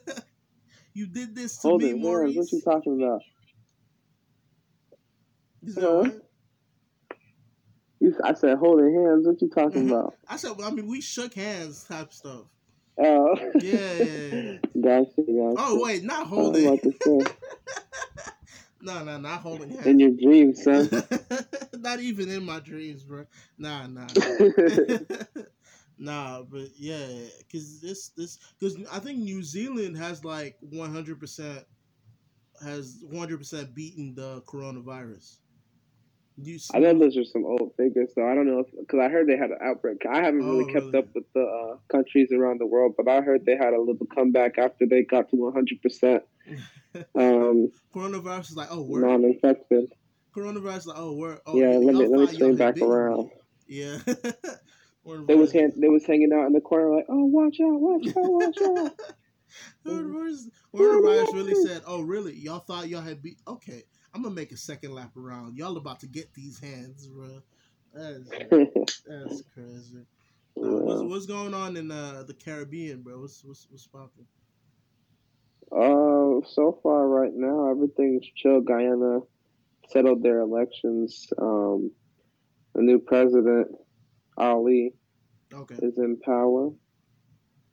[0.94, 1.98] you did this to Hold me, it.
[1.98, 2.36] Maurice.
[2.36, 3.20] What you talking about?
[5.62, 6.02] You said Huh?
[6.02, 6.22] what?
[8.00, 9.26] You, I said holding hands.
[9.26, 9.90] What you talking Mhm.
[9.90, 10.14] about?
[10.28, 12.44] I said, well, I mean, we shook hands, type stuff.
[13.00, 13.34] Oh.
[13.60, 14.58] Yeah, yeah, yeah.
[14.80, 15.54] gotcha, gotcha.
[15.56, 16.64] Oh wait, not holding.
[18.80, 19.86] no, no, not holding hands.
[19.86, 20.88] In your dreams, son.
[21.78, 23.24] not even in my dreams, bro.
[23.56, 24.06] Nah, nah.
[25.98, 27.06] Nah, but yeah,
[27.38, 31.64] because this this because I think New Zealand has like one hundred percent
[32.62, 35.36] has one hundred percent beaten the coronavirus.
[36.40, 38.30] You see, I know those are some old figures, though.
[38.30, 39.98] I don't know because I heard they had an outbreak.
[40.08, 40.98] I haven't really Oh, kept really?
[40.98, 44.06] up with the uh, countries around the world, but I heard they had a little
[44.14, 46.22] comeback after they got to 100 percent
[47.16, 49.92] um, coronavirus is like oh we're non-infected.
[50.34, 53.30] coronavirus is like oh we're oh yeah, let me let me swing back around.
[53.66, 53.98] Yeah,
[55.26, 58.08] They was hand, they was hanging out in the corner like, oh, watch out, watch
[58.08, 58.92] out, watch out.
[59.86, 62.34] Coronavirus, coronavirus really said, "Oh, really?
[62.34, 63.38] Y'all thought y'all had beat?
[63.46, 65.56] Okay, I'm gonna make a second lap around.
[65.56, 67.40] Y'all about to get these hands, bro.
[67.94, 68.28] That's
[69.06, 70.04] that's crazy.
[70.56, 73.20] Uh, what's, what's going on in uh, the Caribbean, bro?
[73.20, 74.26] What's what's what's popping?
[75.70, 78.60] Uh, so far right now, everything's chill.
[78.60, 79.20] Guyana
[79.88, 81.32] settled their elections.
[81.38, 81.90] Um,
[82.74, 83.68] the new president,
[84.38, 84.94] Ali,
[85.52, 86.70] Okay, is in power.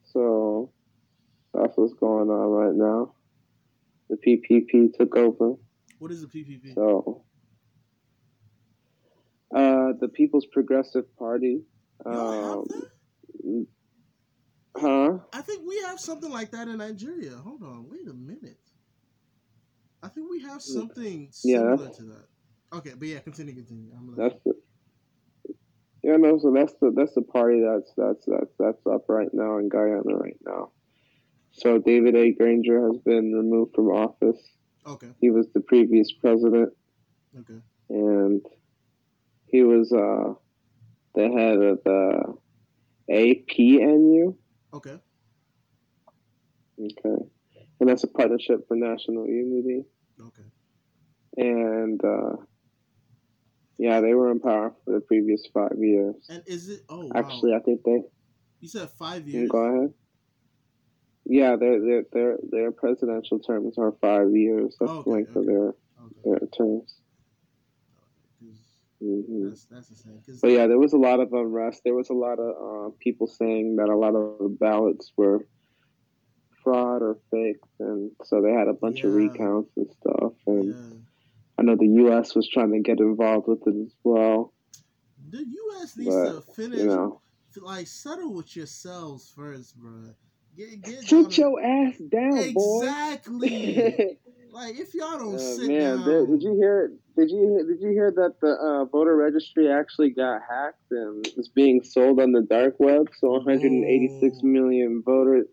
[0.03, 0.71] So
[1.53, 3.13] that's what's going on right now.
[4.09, 5.53] The PPP took over.
[5.99, 6.75] what is the PPP?
[6.75, 7.23] So
[9.55, 11.61] uh, the People's Progressive Party.
[12.05, 12.65] Um,
[14.75, 15.17] huh?
[15.33, 17.31] I think we have something like that in Nigeria.
[17.37, 18.59] Hold on, wait a minute.
[20.03, 22.27] I think we have something Yeah, similar to that.
[22.73, 23.91] Okay, but yeah, continue, continue.
[24.17, 24.53] That's the
[26.05, 26.37] yeah, no.
[26.39, 30.15] So that's the that's the party that's that's that's that's up right now in Guyana
[30.25, 30.71] right now.
[31.51, 32.33] So David A.
[32.33, 34.41] Granger has been removed from office.
[34.85, 36.69] okay, He was the previous president,
[37.39, 38.41] okay, and
[39.45, 40.33] he was uh,
[41.15, 42.35] the head of the
[43.09, 44.35] APNU.
[44.73, 44.97] okay,
[46.79, 47.17] Okay,
[47.79, 49.83] and that's a partnership for national unity.
[50.19, 50.43] okay.
[51.37, 52.35] And uh,
[53.77, 56.15] yeah, they were in power for the previous five years.
[56.29, 56.81] And is it?
[56.89, 57.15] Oh, wow.
[57.17, 58.01] Actually, I think they
[58.59, 59.49] you said five years.
[59.49, 59.93] Go ahead.
[61.25, 64.75] Yeah, their their their their presidential terms are five years.
[64.79, 67.01] That's Okay, the length of their Okay, their terms.
[68.39, 68.67] 'cause
[69.01, 70.21] hmm that's that's insane.
[70.41, 71.81] But yeah, there was a lot of unrest.
[71.83, 72.51] There was a lot of
[72.91, 75.45] uh, people saying that a lot of the ballots were
[76.63, 80.33] fraud or fake, and so they had a bunch of recounts and stuff.
[80.47, 80.97] And yeah,
[81.57, 82.35] I know the U.S.
[82.35, 84.53] was trying to get involved with it as well.
[85.29, 85.97] The U.S.
[85.97, 87.21] needs But, to finish, You know,
[87.61, 90.13] like, settle with yourselves first, bro.
[90.57, 92.85] Get, get sit your ass down, boy.
[92.85, 94.17] exactly.
[94.51, 96.93] like, if y'all don't Uh, sit man, down, there- did you hear?
[97.17, 101.49] Did you did you hear that the uh, voter registry actually got hacked and is
[101.55, 103.07] being sold on the dark web?
[103.19, 104.49] So 186 Whoa.
[104.49, 105.45] million voter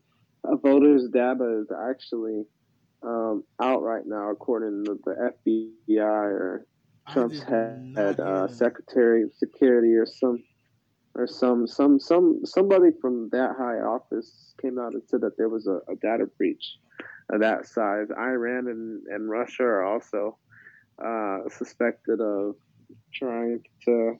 [0.44, 2.42] uh, voters data is actually
[3.04, 6.66] um, out right now, according to the FBI or
[7.10, 7.48] Trump's did
[7.96, 8.48] head, uh.
[8.48, 10.42] Secretary of Security or some
[11.14, 15.48] or some some some somebody from that high office came out and said that there
[15.48, 16.76] was a, a data breach
[17.30, 18.08] of that size.
[18.16, 20.38] Iran and, and Russia are also
[21.04, 22.54] uh, suspected of
[23.12, 24.14] trying to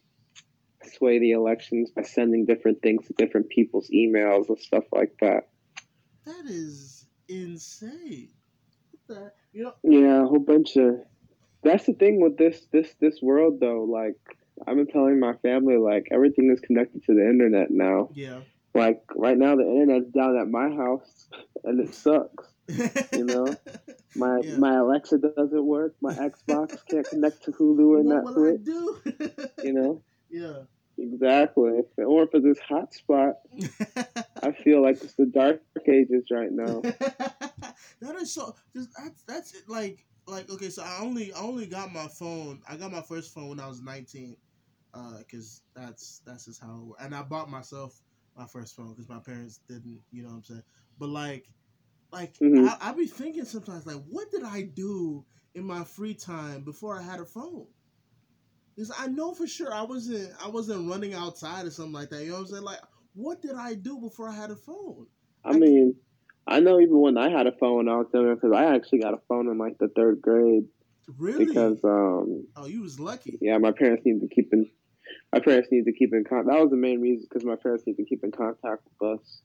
[0.84, 5.48] sway the elections by sending different things to different people's emails and stuff like that.
[6.24, 8.30] That is insane.
[9.14, 11.00] The, you know, Yeah, a whole bunch of.
[11.62, 13.84] That's the thing with this this this world though.
[13.84, 14.16] Like
[14.66, 18.10] I've been telling my family, like everything is connected to the internet now.
[18.14, 18.40] yeah.
[18.74, 21.28] Like right now, the internet's down at my house,
[21.64, 22.48] and it sucks.
[23.12, 23.46] You know?
[24.16, 24.56] My Yeah.
[24.58, 25.94] my Alexa doesn't work.
[26.00, 28.64] My Xbox can't connect to Hulu or what Netflix.
[28.64, 29.00] do?
[29.64, 30.62] You know yeah.
[30.98, 31.80] exactly.
[31.98, 33.34] Or for this hotspot,
[34.42, 36.82] I feel like it's the dark ages right now.
[38.02, 38.54] That is so.
[38.74, 39.64] Just, that's that's it.
[39.68, 40.70] Like like okay.
[40.70, 42.60] So I only I only got my phone.
[42.68, 44.36] I got my first phone when I was nineteen.
[44.94, 46.94] Uh, cause that's that's just how.
[46.98, 47.04] It.
[47.04, 48.00] And I bought myself
[48.36, 50.02] my first phone because my parents didn't.
[50.10, 50.62] You know what I'm saying?
[50.98, 51.48] But like,
[52.12, 52.68] like Mhm.
[52.68, 55.24] I, I be thinking sometimes like, what did I do
[55.54, 57.66] in my free time before I had a phone?
[58.74, 62.22] Because I know for sure I wasn't I wasn't running outside or something like that.
[62.24, 62.62] You know what I'm saying?
[62.64, 62.80] Like,
[63.14, 65.06] what did I do before I had a phone?
[65.44, 65.96] I mean,
[66.46, 69.14] I know even when I had a phone I was younger, because I actually got
[69.14, 70.64] a phone in like the third grade
[71.18, 71.44] Really?
[71.46, 73.38] because um oh, you was lucky.
[73.40, 74.68] yeah, my parents needed to keep in
[75.32, 76.48] my parents needed to keep in contact.
[76.48, 79.40] That was the main reason because my parents needed to keep in contact with us.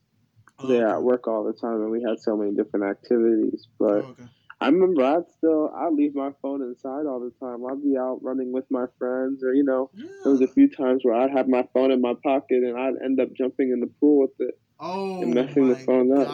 [0.60, 3.66] Oh, They're at work all the time, and we had so many different activities.
[3.68, 4.22] Oh, But okay.
[4.60, 7.64] I remember I'd still I'd leave my phone inside all the time.
[7.66, 11.02] I'd be out running with my friends, or you know, there was a few times
[11.04, 13.90] where I'd have my phone in my pocket and I'd end up jumping in the
[14.00, 16.28] pool with it Oh and messing the phone up.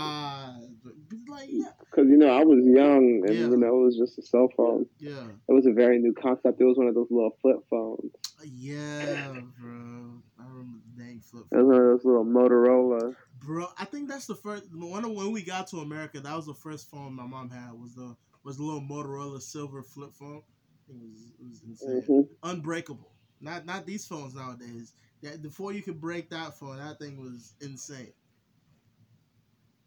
[1.34, 1.50] Like
[1.90, 3.48] because you know I was young and Yeah.
[3.50, 4.86] you know it was just a cell phone.
[4.98, 6.60] yeah, It was a very new concept.
[6.60, 8.12] It was one of those little flip phones.
[8.44, 10.22] yeah, bro.
[10.38, 11.44] I remember the dang flip.
[11.52, 13.14] It was one of those little Motorola.
[13.40, 16.20] Bro, I think that's the first one when we got to America.
[16.20, 17.72] That was the first phone my mom had.
[17.72, 20.42] Was the was the little Motorola silver flip phone.
[20.88, 23.12] It was it was insane, hmm unbreakable.
[23.40, 24.92] Not not these phones nowadays.
[25.22, 28.12] That before you could break that phone, that thing was insane.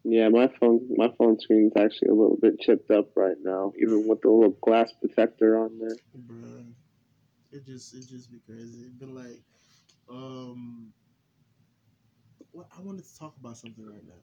[0.04, 3.72] Yeah, my phone my phone screen is actually a little bit chipped up right now,
[3.78, 5.96] even with the little glass protector on there.
[6.16, 6.72] Bruh.
[7.52, 8.90] It just it just be crazy.
[8.98, 9.42] But like,
[10.10, 10.92] um,
[12.52, 14.14] what I wanted to talk about something right now.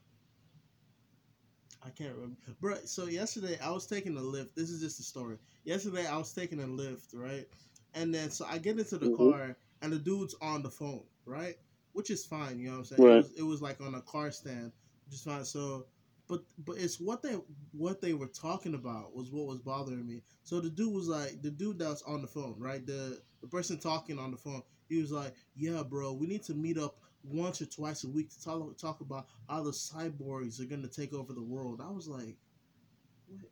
[1.85, 2.75] I can't remember, bro.
[2.85, 4.55] So yesterday I was taking a Lyft.
[4.55, 5.37] This is just a story.
[5.63, 7.47] Yesterday I was taking a Lyft, right?
[7.93, 9.17] And then so I get into the Mhm.
[9.17, 11.55] car and the dude's on the phone, right?
[11.93, 13.03] Which is fine, you know what I'm saying?
[13.05, 14.71] It, was, it was like on a car stand,
[15.13, 15.45] is fine.
[15.45, 15.85] So,
[16.27, 17.37] but but it's what they
[17.71, 20.21] what they were talking about was what was bothering me.
[20.43, 22.85] So the dude was like, the dude that's on the phone, right?
[22.85, 26.53] The the person talking on the phone, he was like, "Yeah, bro, we need to
[26.53, 30.65] meet up once or twice a week to talk talk about how the cyborgs are
[30.65, 32.37] gonna take over the world." I was like,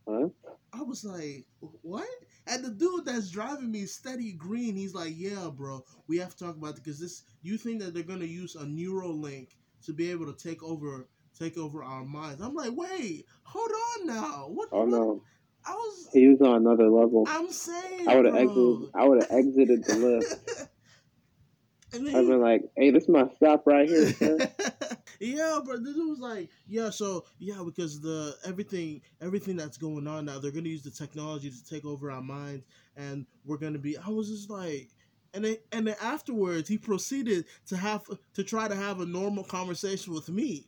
[0.07, 0.29] Huh?
[0.73, 1.45] I was like,
[1.81, 2.07] what?
[2.47, 4.75] And the dude that's driving me steady green.
[4.75, 7.23] He's like, yeah, bro, we have to talk about it because this.
[7.41, 11.07] You think that they're gonna use a neural link to be able to take over
[11.37, 12.41] take over our minds?
[12.41, 14.47] I'm like, wait, hold on now.
[14.49, 14.69] What?
[14.71, 14.89] Oh what?
[14.89, 15.23] no,
[15.65, 16.09] I was.
[16.13, 17.25] he was on another level.
[17.27, 18.07] I'm saying.
[18.07, 18.89] I would have exited.
[18.95, 20.67] I would have exited the Lyft.
[21.93, 24.37] and I've been like, "Hey, this is my stop right here, sir."
[25.19, 30.25] yeah, but this was like, yeah, so yeah, because the everything everything that's going on
[30.25, 32.65] now, they're gonna use the technology to take over our minds,
[32.95, 33.97] and we're gonna be.
[33.97, 34.89] I was just like,
[35.33, 38.03] and then and then afterwards, he proceeded to have
[38.33, 40.67] to try to have a normal conversation with me.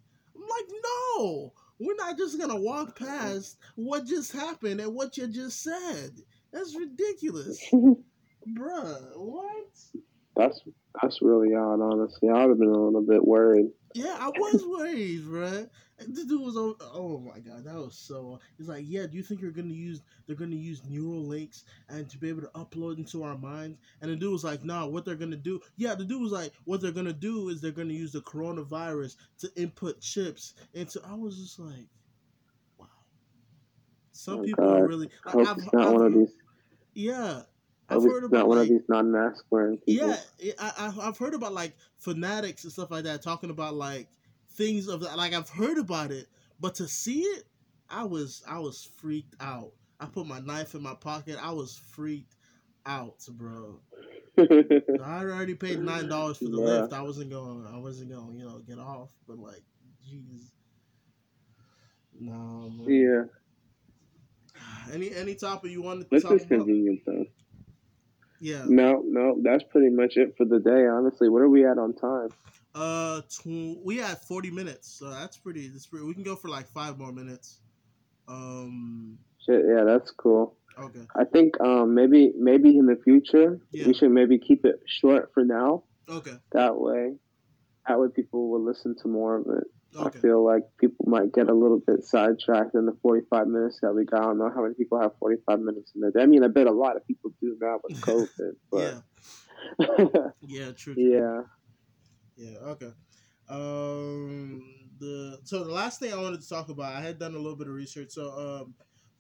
[0.50, 5.62] Like, no, we're not just gonna walk past what just happened and what you just
[5.62, 6.12] said.
[6.52, 9.18] That's ridiculous, bruh.
[9.18, 9.68] What?
[10.36, 10.62] that's
[11.02, 12.30] that's really odd, honestly.
[12.30, 13.68] I would have been a little bit worried.
[13.96, 15.72] Yeah, I was worried.
[15.98, 18.42] And This dude was, oh, oh my god, that was so.
[18.58, 20.02] He's like, yeah, do you think you're gonna use?
[20.28, 23.78] They're gonna use neural links and to be able to upload into our minds.
[24.02, 25.62] And the dude was like, nah, what they're gonna do?
[25.78, 29.16] Yeah, the dude was like, what they're gonna do is they're gonna use the coronavirus
[29.40, 31.02] to input chips into.
[31.08, 31.88] I was just like,
[32.78, 32.88] wow.
[34.12, 34.90] Some Oh, people are God.
[34.90, 35.10] really.
[35.26, 36.36] I I've- not I've- one of these.
[36.94, 37.44] Yeah,
[37.90, 40.16] I've heard about not one like, of these non-mask wearing people.
[40.40, 44.08] Yeah, I, I've heard about like fanatics and stuff like that talking about like
[44.54, 45.18] things of that.
[45.18, 46.28] Like I've heard about it,
[46.60, 47.44] but to see it,
[47.90, 49.72] I was I was freaked out.
[50.00, 51.38] I put my knife in my pocket.
[51.42, 52.36] I was freaked
[52.86, 53.80] out, bro.
[54.38, 56.68] I already paid nine dollars for the yeah.
[56.68, 56.94] Lyft.
[56.94, 57.68] I wasn't going.
[57.72, 58.36] I wasn't going.
[58.38, 59.10] You know, get off.
[59.28, 59.62] But like,
[60.08, 60.50] jeez.
[62.20, 62.70] No.
[62.70, 62.86] Man.
[62.88, 63.24] Yeah.
[64.94, 67.26] Any any topic you wanted to this talk is convenient though.
[68.40, 68.66] Yeah.
[68.68, 70.88] No, no, that's pretty much it for the day.
[70.88, 72.30] Honestly, what are we at on time?
[72.74, 75.70] Uh, tw- we had forty minutes, so that's pretty.
[75.70, 76.06] That's pretty.
[76.06, 77.60] We can go for like five more minutes.
[78.28, 79.18] Um.
[79.46, 80.56] Shit, yeah, that's cool.
[80.78, 81.02] Okay.
[81.16, 83.88] I think um maybe maybe in the future yeah.
[83.88, 85.84] we should maybe keep it short for now.
[86.10, 86.36] Okay.
[86.52, 87.14] That way,
[87.88, 89.68] that way people will listen to more of it.
[89.98, 90.20] Okay.
[90.20, 93.94] I feel like people might get a little bit sidetracked in the 45 minutes that
[93.94, 94.22] we got.
[94.22, 96.12] I don't know how many people have 45 minutes in there.
[96.22, 98.52] I mean, I bet a lot of people do now with COVID.
[98.72, 99.04] But
[99.80, 100.28] yeah.
[100.42, 100.96] yeah, true, true.
[100.98, 101.42] Yeah.
[102.36, 102.58] Yeah.
[102.60, 102.92] Okay.
[103.50, 104.64] Um.
[104.98, 107.58] The so the last thing I wanted to talk about, I had done a little
[107.58, 108.12] bit of research.
[108.12, 108.76] So um,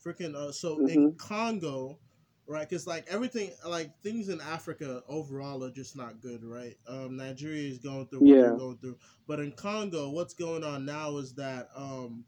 [0.06, 0.88] freaking uh, so mm-hmm.
[0.88, 2.00] in Congo,
[2.48, 2.68] right?
[2.68, 6.78] Because like everything, like things in Africa overall are just not good, right?
[6.88, 8.42] Um, Nigeria is going through what yeah.
[8.42, 12.24] they're going through, but in Congo, what's going on now is that um,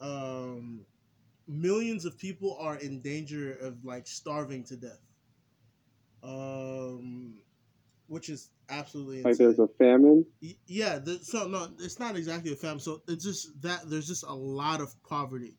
[0.00, 0.80] um,
[1.46, 5.00] millions of people are in danger of like starving to death.
[6.22, 7.34] Um,
[8.06, 9.30] which is absolutely insane.
[9.30, 10.24] like there's a famine.
[10.66, 12.80] Yeah, the, so no, it's not exactly a famine.
[12.80, 15.56] So it's just that there's just a lot of poverty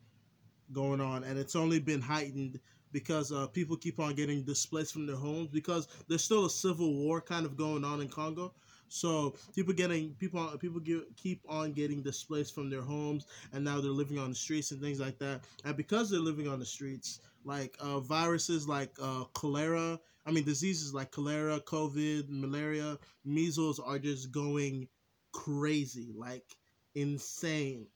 [0.72, 2.60] going on, and it's only been heightened
[2.96, 6.94] because uh, people keep on getting displaced from their homes because there's still a civil
[6.94, 8.54] war kind of going on in Congo.
[8.88, 13.82] So people getting people people get, keep on getting displaced from their homes, and now
[13.82, 15.42] they're living on the streets and things like that.
[15.66, 20.46] And because they're living on the streets, like uh, viruses like uh, cholera, I mean
[20.46, 24.88] diseases like cholera, COVID, malaria, measles are just going
[25.34, 26.46] crazy, like
[26.94, 27.88] insane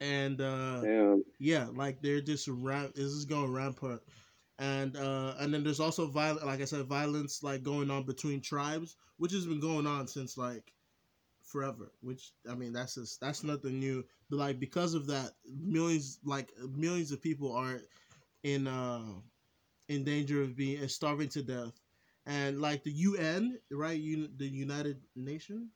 [0.00, 1.24] and uh, Damn.
[1.38, 2.94] yeah, like they're just ramp.
[2.94, 4.00] This is going rampant,
[4.58, 8.40] and uh, and then there's also violent, like I said, violence like going on between
[8.40, 10.72] tribes, which has been going on since like
[11.42, 11.92] forever.
[12.00, 14.04] Which I mean, that's just that's nothing new.
[14.28, 17.80] But like because of that, millions like millions of people are
[18.42, 19.02] in uh
[19.88, 21.80] in danger of being starving to death,
[22.26, 23.98] and like the UN, right?
[23.98, 25.70] Un- the United Nation,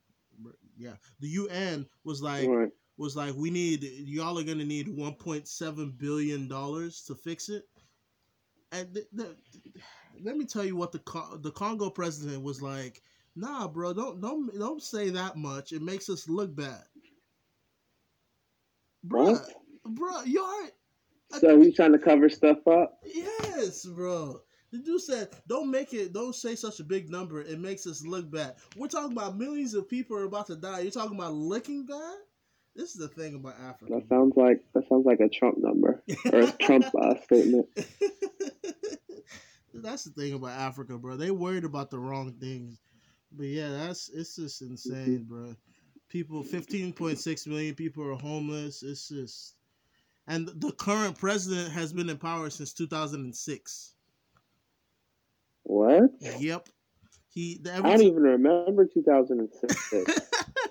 [0.76, 2.48] yeah, the UN was like.
[2.48, 2.70] Right
[3.01, 7.64] was like, we need y'all are gonna need 1.7 billion dollars to fix it.
[8.72, 9.36] And th- th-
[10.22, 11.01] let me tell you what the
[11.40, 13.03] the Congo president was like.
[13.34, 15.72] Nah, bro, don't don't don't say that much.
[15.72, 16.84] It makes us look bad,
[19.03, 19.38] bro.
[19.84, 20.72] Bro, you alright?
[21.32, 23.01] So he's trying to cover stuff up.
[23.05, 24.42] Yes, bro.
[24.72, 26.12] The dude said, "Don't make it.
[26.12, 27.40] Don't say such a big number.
[27.40, 28.57] It makes us look bad.
[28.76, 30.80] We're talking about millions of people are about to die.
[30.80, 32.18] You're talking about looking bad."
[32.76, 33.94] This is the thing about Africa.
[33.94, 36.02] That sounds like that sounds like a Trump number
[36.32, 37.66] or a Trump uh, statement.
[39.74, 41.16] That's the thing about Africa, bro.
[41.16, 42.78] They worried about the wrong things.
[43.32, 45.54] But yeah, that's it's just insane, bro.
[46.08, 48.82] People, fifteen point six million people are homeless.
[48.82, 49.54] It's just,
[50.26, 53.94] and the current president has been in power since two thousand and six.
[55.62, 56.10] What?
[56.20, 56.68] Yep.
[57.28, 57.60] He.
[57.72, 60.20] I don't even remember two thousand and six.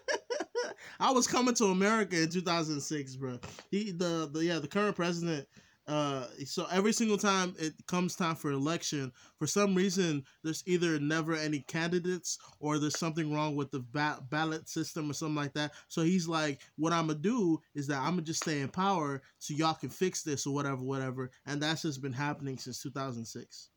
[0.99, 3.39] I was coming to America in 2006, bro.
[3.71, 5.47] He the the yeah the current president.
[5.87, 10.99] Uh, so every single time it comes time for election, for some reason there's either
[10.99, 15.53] never any candidates or there's something wrong with the ba- ballot system or something like
[15.53, 15.71] that.
[15.87, 19.23] So he's like, "What I'm gonna do is that I'm gonna just stay in power
[19.39, 23.69] so y'all can fix this or whatever, whatever." And that's just been happening since 2006,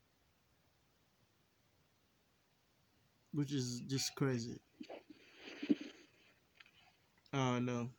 [3.31, 4.59] which is just crazy.
[7.33, 7.89] Oh no.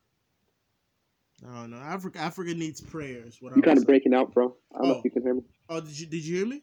[1.47, 1.76] Oh no.
[1.76, 3.39] Africa Africa needs prayers.
[3.41, 4.55] What you kind of breaking out, bro.
[4.74, 4.93] I don't oh.
[4.93, 5.43] know if you can hear me.
[5.68, 6.62] Oh, did you did you hear me?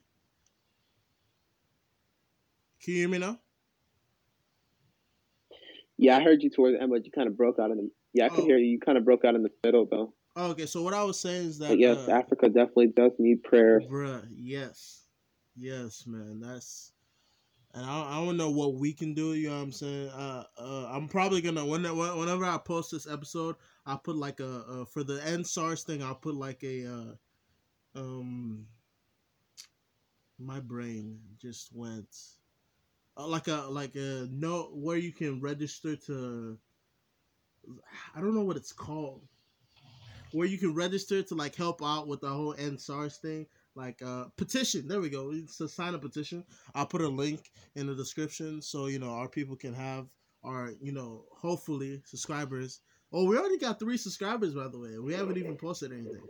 [2.84, 3.38] Can you hear me now?
[5.98, 7.92] Yeah, I heard you towards the end, but you kind of broke out in the.
[8.14, 8.36] Yeah, I oh.
[8.36, 8.66] could hear you.
[8.66, 10.14] You kind of broke out in the middle, though.
[10.36, 13.12] Oh, okay, so what I was saying is that but yes, uh, Africa definitely does
[13.20, 13.82] need prayer.
[13.82, 15.06] Bruh, yes,
[15.56, 16.40] yes, man.
[16.40, 16.94] That's
[17.74, 19.34] and I, I don't know what we can do.
[19.34, 20.10] You know what I'm saying?
[20.10, 23.56] Uh, uh, I'm probably gonna when, whenever I post this episode,
[23.86, 26.04] I'll put like a, a for the EndSARS thing.
[26.04, 28.68] I'll put like a uh, um.
[30.40, 32.08] My brain just went
[33.16, 36.58] uh, like a like a note where you can register to.
[38.16, 39.22] I don't know what it's called.
[40.32, 43.46] Where you can register to like help out with the whole EndSARS thing.
[43.76, 44.88] Like uh petition.
[44.88, 45.32] There we go.
[45.34, 46.44] It's a sign a petition.
[46.76, 50.08] I'll put a link in the description so you know our people can have
[50.44, 52.82] our you know hopefully subscribers.
[53.14, 54.98] Oh, we already got three subscribers by the way.
[55.00, 56.24] We haven't even posted anything.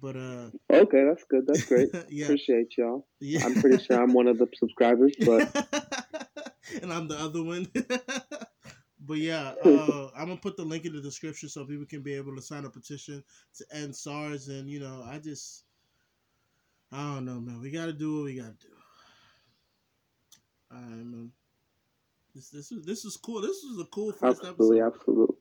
[0.00, 1.46] But uh Okay, that's good.
[1.46, 1.88] That's great.
[2.08, 3.06] yeah, Appreciate y'all.
[3.20, 3.44] yeah.
[3.44, 5.54] I'm pretty sure I'm one of the subscribers, but
[6.82, 7.66] and I'm the other one.
[9.06, 12.14] but yeah, uh, I'm gonna put the link in the description so people can be
[12.14, 13.22] able to sign a petition
[13.56, 14.48] to end SARS.
[14.48, 15.64] And you know, I just,
[16.92, 17.60] I don't know, man.
[17.60, 18.68] We gotta do what we gotta do.
[20.72, 21.32] All right, man.
[22.34, 23.40] This this is this is cool.
[23.40, 24.80] This was a cool first absolutely, episode.
[24.80, 25.36] absolutely.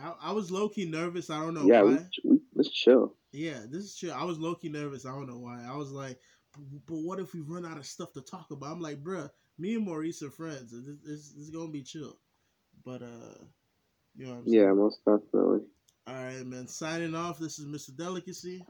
[0.00, 1.30] I, I was low key nervous.
[1.30, 1.98] I don't know Yeah, why.
[2.24, 3.14] we, we, let's chill.
[3.32, 4.14] Yeah, this is chill.
[4.14, 5.06] I was low key nervous.
[5.06, 5.64] I don't know why.
[5.68, 6.18] I was like,
[6.52, 8.72] but, but what if we run out of stuff to talk about?
[8.72, 10.72] I'm like, bruh, me and Maurice are friends.
[10.72, 12.18] This, this, this is gonna be chill.
[12.84, 13.44] But uh,
[14.16, 14.66] you know what I'm saying?
[14.66, 15.60] Yeah, most definitely.
[16.06, 16.66] All right, man.
[16.68, 17.38] Signing off.
[17.38, 17.96] This is Mr.
[17.96, 18.64] Delicacy.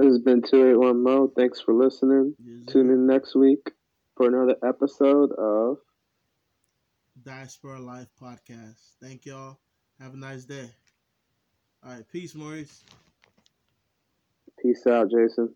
[0.00, 1.30] This has been 281 Mo.
[1.36, 2.34] Thanks for listening.
[2.42, 3.70] Yes, Tune in next week
[4.16, 5.76] for another episode of
[7.22, 8.94] Diaspora Life Podcast.
[9.02, 9.58] Thank y'all.
[10.00, 10.70] Have a nice day.
[11.84, 12.82] All right, peace, Maurice.
[14.62, 15.54] Peace Out, Jason.